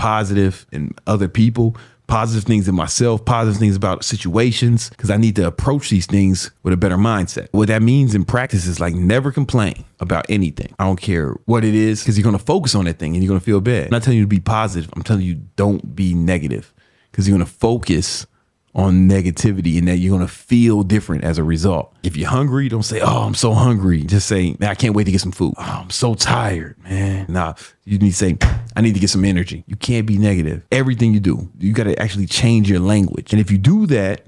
and 0.73 1.01
other 1.07 1.29
people 1.29 1.77
positive 2.07 2.45
things 2.45 2.69
in 2.69 2.75
myself, 2.75 3.25
positive 3.25 3.59
things 3.59 3.77
about 3.77 4.05
situations, 4.05 4.91
because 4.91 5.11
I 5.11 5.17
need 5.17 5.37
to 5.37 5.47
approach 5.47 5.89
these 5.89 6.07
things 6.07 6.51
with 6.63 6.75
a 6.75 6.77
better 6.77 6.97
mindset. 6.97 7.49
What 7.53 7.69
that 7.69 7.83
means 7.83 8.15
in 8.15 8.25
practice 8.25 8.67
is 8.67 8.81
like 8.81 8.95
never 8.95 9.33
complain 9.33 9.85
about 9.99 10.27
anything. 10.29 10.75
I 10.79 10.85
don't 10.85 11.01
care 11.01 11.35
what 11.47 11.65
it 11.65 11.75
is, 11.75 12.03
because 12.03 12.19
you're 12.19 12.25
going 12.25 12.39
to 12.39 12.45
focus 12.45 12.75
on 12.75 12.85
that 12.85 12.99
thing 12.99 13.15
and 13.15 13.23
you're 13.23 13.31
going 13.31 13.41
to 13.41 13.45
feel 13.45 13.61
bad. 13.61 13.85
I'm 13.87 13.91
not 13.91 14.03
telling 14.03 14.19
you 14.19 14.25
to 14.25 14.29
be 14.29 14.41
positive. 14.41 14.91
I'm 14.95 15.03
telling 15.03 15.25
you 15.25 15.37
don't 15.57 15.95
be 15.97 16.13
negative, 16.15 16.75
because 17.11 17.27
you're 17.27 17.37
going 17.37 17.47
to 17.47 17.53
focus 17.53 18.27
on 18.75 19.09
negativity 19.09 19.79
and 19.79 19.87
that 19.87 19.99
you're 19.99 20.17
gonna 20.17 20.27
feel 20.29 20.83
different 20.83 21.25
as 21.25 21.37
a 21.39 21.45
result. 21.45 21.95
If 22.03 22.17
you're 22.17 22.31
hungry, 22.31 22.69
don't 22.69 22.83
say, 22.83 23.01
Oh, 23.01 23.23
I'm 23.23 23.35
so 23.35 23.53
hungry. 23.53 24.03
Just 24.03 24.27
say, 24.27 24.57
I 24.61 24.75
can't 24.75 24.95
wait 24.95 25.05
to 25.05 25.13
get 25.13 25.21
some 25.21 25.33
food. 25.33 25.55
Oh, 25.59 25.81
I'm 25.83 25.91
so 25.91 26.15
tired, 26.15 26.77
man. 26.83 27.27
Nah, 27.29 27.55
you 27.85 27.99
need 27.99 28.11
to 28.11 28.17
say, 28.17 28.39
I 28.75 28.81
need 28.81 28.95
to 28.95 29.01
get 29.01 29.11
some 29.11 29.25
energy. 29.25 29.65
You 29.67 29.77
can't 29.77 30.07
be 30.07 30.17
negative. 30.17 30.65
Everything 30.73 31.13
you 31.13 31.21
do, 31.21 31.51
you 31.59 31.73
gotta 31.73 32.01
actually 32.01 32.27
change 32.27 32.71
your 32.71 32.81
language. 32.81 33.33
And 33.33 33.41
if 33.41 33.51
you 33.51 33.59
do 33.59 33.87
that, 33.89 34.23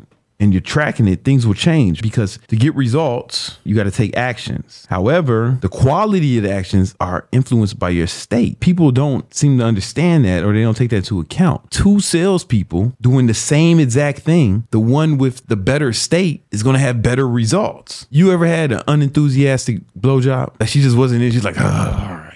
and 0.44 0.52
you're 0.52 0.60
tracking 0.60 1.08
it, 1.08 1.24
things 1.24 1.46
will 1.46 1.54
change 1.54 2.02
because 2.02 2.38
to 2.48 2.56
get 2.56 2.74
results, 2.74 3.58
you 3.64 3.74
got 3.74 3.84
to 3.84 3.90
take 3.90 4.14
actions. 4.14 4.86
However, 4.90 5.58
the 5.62 5.70
quality 5.70 6.36
of 6.36 6.44
the 6.44 6.52
actions 6.52 6.94
are 7.00 7.26
influenced 7.32 7.78
by 7.78 7.88
your 7.88 8.06
state. 8.06 8.60
People 8.60 8.92
don't 8.92 9.32
seem 9.32 9.58
to 9.58 9.64
understand 9.64 10.26
that 10.26 10.44
or 10.44 10.52
they 10.52 10.60
don't 10.60 10.76
take 10.76 10.90
that 10.90 10.96
into 10.96 11.18
account. 11.18 11.70
Two 11.70 11.98
salespeople 11.98 12.92
doing 13.00 13.26
the 13.26 13.34
same 13.34 13.80
exact 13.80 14.18
thing, 14.18 14.68
the 14.70 14.78
one 14.78 15.16
with 15.16 15.46
the 15.46 15.56
better 15.56 15.94
state 15.94 16.44
is 16.50 16.62
going 16.62 16.74
to 16.74 16.80
have 16.80 17.02
better 17.02 17.26
results. 17.26 18.06
You 18.10 18.30
ever 18.30 18.46
had 18.46 18.70
an 18.70 18.82
unenthusiastic 18.86 19.80
blowjob? 19.98 20.60
Like 20.60 20.68
she 20.68 20.82
just 20.82 20.96
wasn't 20.96 21.22
in, 21.22 21.32
she's 21.32 21.44
like, 21.44 21.58
oh, 21.58 21.64
all 21.64 22.16
right. 22.16 22.34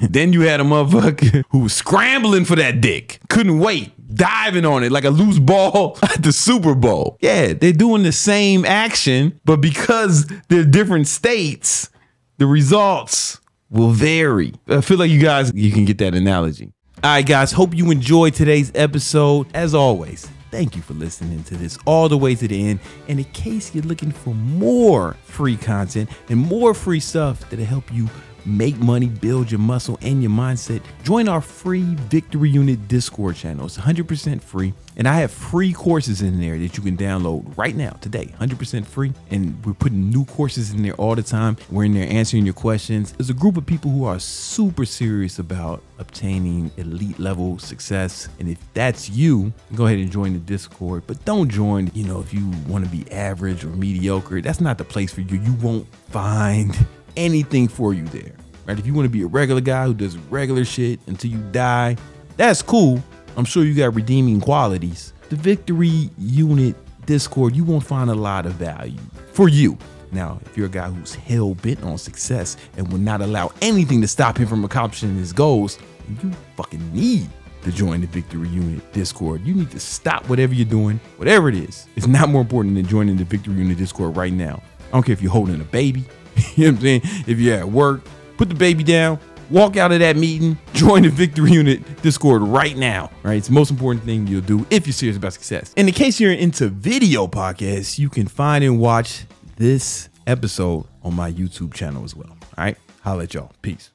then 0.00 0.32
you 0.32 0.42
had 0.42 0.60
a 0.60 0.64
motherfucker 0.64 1.44
who 1.50 1.58
was 1.58 1.74
scrambling 1.74 2.46
for 2.46 2.56
that 2.56 2.80
dick, 2.80 3.20
couldn't 3.28 3.58
wait 3.58 3.92
diving 4.14 4.64
on 4.64 4.84
it 4.84 4.92
like 4.92 5.04
a 5.04 5.10
loose 5.10 5.38
ball 5.38 5.98
at 6.02 6.22
the 6.22 6.32
Super 6.32 6.74
Bowl. 6.74 7.16
Yeah, 7.20 7.52
they're 7.52 7.72
doing 7.72 8.02
the 8.02 8.12
same 8.12 8.64
action, 8.64 9.40
but 9.44 9.60
because 9.60 10.26
they're 10.48 10.64
different 10.64 11.08
states, 11.08 11.90
the 12.38 12.46
results 12.46 13.40
will 13.70 13.90
vary. 13.90 14.52
I 14.68 14.80
feel 14.80 14.98
like 14.98 15.10
you 15.10 15.20
guys 15.20 15.52
you 15.54 15.70
can 15.72 15.84
get 15.84 15.98
that 15.98 16.14
analogy. 16.14 16.72
All 17.02 17.10
right, 17.12 17.24
guys, 17.24 17.52
hope 17.52 17.74
you 17.74 17.90
enjoyed 17.90 18.34
today's 18.34 18.70
episode. 18.74 19.46
As 19.54 19.74
always, 19.74 20.28
thank 20.50 20.76
you 20.76 20.82
for 20.82 20.92
listening 20.92 21.42
to 21.44 21.56
this 21.56 21.78
all 21.86 22.10
the 22.10 22.18
way 22.18 22.34
to 22.34 22.46
the 22.46 22.68
end. 22.68 22.80
And 23.08 23.18
in 23.18 23.24
case 23.26 23.74
you're 23.74 23.84
looking 23.84 24.10
for 24.10 24.34
more 24.34 25.16
free 25.24 25.56
content 25.56 26.10
and 26.28 26.38
more 26.38 26.74
free 26.74 27.00
stuff 27.00 27.48
that'll 27.48 27.64
help 27.64 27.90
you 27.90 28.08
make 28.46 28.76
money, 28.78 29.06
build 29.06 29.50
your 29.50 29.60
muscle 29.60 29.98
and 30.02 30.22
your 30.22 30.30
mindset, 30.30 30.82
join 31.02 31.28
our 31.28 31.40
free 31.40 31.82
Victory 31.82 32.50
Unit 32.50 32.88
Discord 32.88 33.36
channel. 33.36 33.66
It's 33.66 33.78
100% 33.78 34.42
free. 34.42 34.74
And 34.96 35.08
I 35.08 35.20
have 35.20 35.30
free 35.30 35.72
courses 35.72 36.20
in 36.20 36.40
there 36.40 36.58
that 36.58 36.76
you 36.76 36.82
can 36.82 36.96
download 36.96 37.56
right 37.56 37.74
now, 37.74 37.90
today, 38.02 38.26
100% 38.38 38.84
free. 38.84 39.12
And 39.30 39.64
we're 39.64 39.72
putting 39.72 40.10
new 40.10 40.24
courses 40.26 40.72
in 40.72 40.82
there 40.82 40.94
all 40.94 41.14
the 41.14 41.22
time. 41.22 41.56
We're 41.70 41.84
in 41.84 41.94
there 41.94 42.10
answering 42.10 42.44
your 42.44 42.54
questions. 42.54 43.12
There's 43.12 43.30
a 43.30 43.34
group 43.34 43.56
of 43.56 43.64
people 43.64 43.90
who 43.90 44.04
are 44.04 44.18
super 44.18 44.84
serious 44.84 45.38
about 45.38 45.82
obtaining 45.98 46.70
elite 46.76 47.18
level 47.18 47.58
success. 47.58 48.28
And 48.38 48.48
if 48.48 48.58
that's 48.74 49.08
you, 49.08 49.52
go 49.74 49.86
ahead 49.86 49.98
and 49.98 50.10
join 50.10 50.34
the 50.34 50.38
Discord. 50.38 51.04
But 51.06 51.24
don't 51.24 51.48
join, 51.48 51.90
you 51.94 52.04
know, 52.04 52.20
if 52.20 52.34
you 52.34 52.50
want 52.66 52.84
to 52.84 52.90
be 52.90 53.10
average 53.10 53.64
or 53.64 53.68
mediocre, 53.68 54.42
that's 54.42 54.60
not 54.60 54.76
the 54.76 54.84
place 54.84 55.12
for 55.12 55.22
you. 55.22 55.38
You 55.40 55.54
won't 55.54 55.86
find 56.10 56.76
anything 57.16 57.68
for 57.68 57.94
you 57.94 58.04
there. 58.04 58.32
Right? 58.66 58.78
If 58.78 58.86
you 58.86 58.94
want 58.94 59.06
to 59.06 59.10
be 59.10 59.22
a 59.22 59.26
regular 59.26 59.60
guy 59.60 59.86
who 59.86 59.94
does 59.94 60.16
regular 60.16 60.64
shit 60.64 61.00
until 61.06 61.30
you 61.30 61.38
die, 61.50 61.96
that's 62.36 62.62
cool. 62.62 63.02
I'm 63.36 63.44
sure 63.44 63.64
you 63.64 63.74
got 63.74 63.94
redeeming 63.94 64.40
qualities. 64.40 65.12
The 65.28 65.36
Victory 65.36 66.10
Unit 66.18 66.76
Discord, 67.06 67.54
you 67.56 67.64
won't 67.64 67.84
find 67.84 68.10
a 68.10 68.14
lot 68.14 68.46
of 68.46 68.54
value 68.54 69.00
for 69.32 69.48
you. 69.48 69.78
Now, 70.12 70.40
if 70.44 70.56
you're 70.56 70.66
a 70.66 70.70
guy 70.70 70.88
who's 70.90 71.14
hell 71.14 71.54
bent 71.54 71.82
on 71.84 71.96
success 71.98 72.56
and 72.76 72.90
will 72.90 72.98
not 72.98 73.20
allow 73.20 73.52
anything 73.62 74.00
to 74.00 74.08
stop 74.08 74.36
him 74.36 74.48
from 74.48 74.64
accomplishing 74.64 75.16
his 75.16 75.32
goals, 75.32 75.78
you 76.22 76.32
fucking 76.56 76.92
need 76.92 77.28
to 77.62 77.70
join 77.70 78.00
the 78.00 78.06
Victory 78.08 78.48
Unit 78.48 78.92
Discord. 78.92 79.42
You 79.44 79.54
need 79.54 79.70
to 79.70 79.80
stop 79.80 80.28
whatever 80.28 80.54
you're 80.54 80.64
doing, 80.64 80.98
whatever 81.16 81.48
it 81.48 81.54
is. 81.54 81.86
It's 81.94 82.06
not 82.06 82.28
more 82.28 82.40
important 82.40 82.74
than 82.74 82.86
joining 82.86 83.16
the 83.16 83.24
Victory 83.24 83.54
Unit 83.54 83.78
Discord 83.78 84.16
right 84.16 84.32
now. 84.32 84.62
I 84.88 84.92
don't 84.92 85.04
care 85.04 85.12
if 85.12 85.22
you're 85.22 85.30
holding 85.30 85.60
a 85.60 85.64
baby, 85.64 86.04
you 86.56 86.64
know 86.64 86.70
what 86.70 86.76
I'm 86.76 86.80
saying? 86.80 87.00
If 87.26 87.38
you're 87.38 87.56
at 87.56 87.68
work, 87.68 88.02
put 88.36 88.48
the 88.48 88.54
baby 88.54 88.84
down, 88.84 89.18
walk 89.50 89.76
out 89.76 89.92
of 89.92 90.00
that 90.00 90.16
meeting, 90.16 90.58
join 90.72 91.02
the 91.02 91.08
Victory 91.08 91.52
Unit 91.52 92.02
Discord 92.02 92.42
right 92.42 92.76
now. 92.76 93.10
Right? 93.22 93.34
It's 93.34 93.48
the 93.48 93.54
most 93.54 93.70
important 93.70 94.04
thing 94.04 94.26
you'll 94.26 94.40
do 94.40 94.66
if 94.70 94.86
you're 94.86 94.94
serious 94.94 95.16
about 95.16 95.32
success. 95.32 95.74
And 95.76 95.88
in 95.88 95.94
case 95.94 96.20
you're 96.20 96.32
into 96.32 96.68
video 96.68 97.26
podcasts, 97.26 97.98
you 97.98 98.08
can 98.08 98.26
find 98.26 98.64
and 98.64 98.78
watch 98.78 99.24
this 99.56 100.08
episode 100.26 100.86
on 101.02 101.14
my 101.14 101.30
YouTube 101.30 101.74
channel 101.74 102.04
as 102.04 102.14
well. 102.14 102.30
All 102.30 102.64
right. 102.64 102.76
Holla 103.02 103.24
at 103.24 103.34
y'all. 103.34 103.52
Peace. 103.62 103.90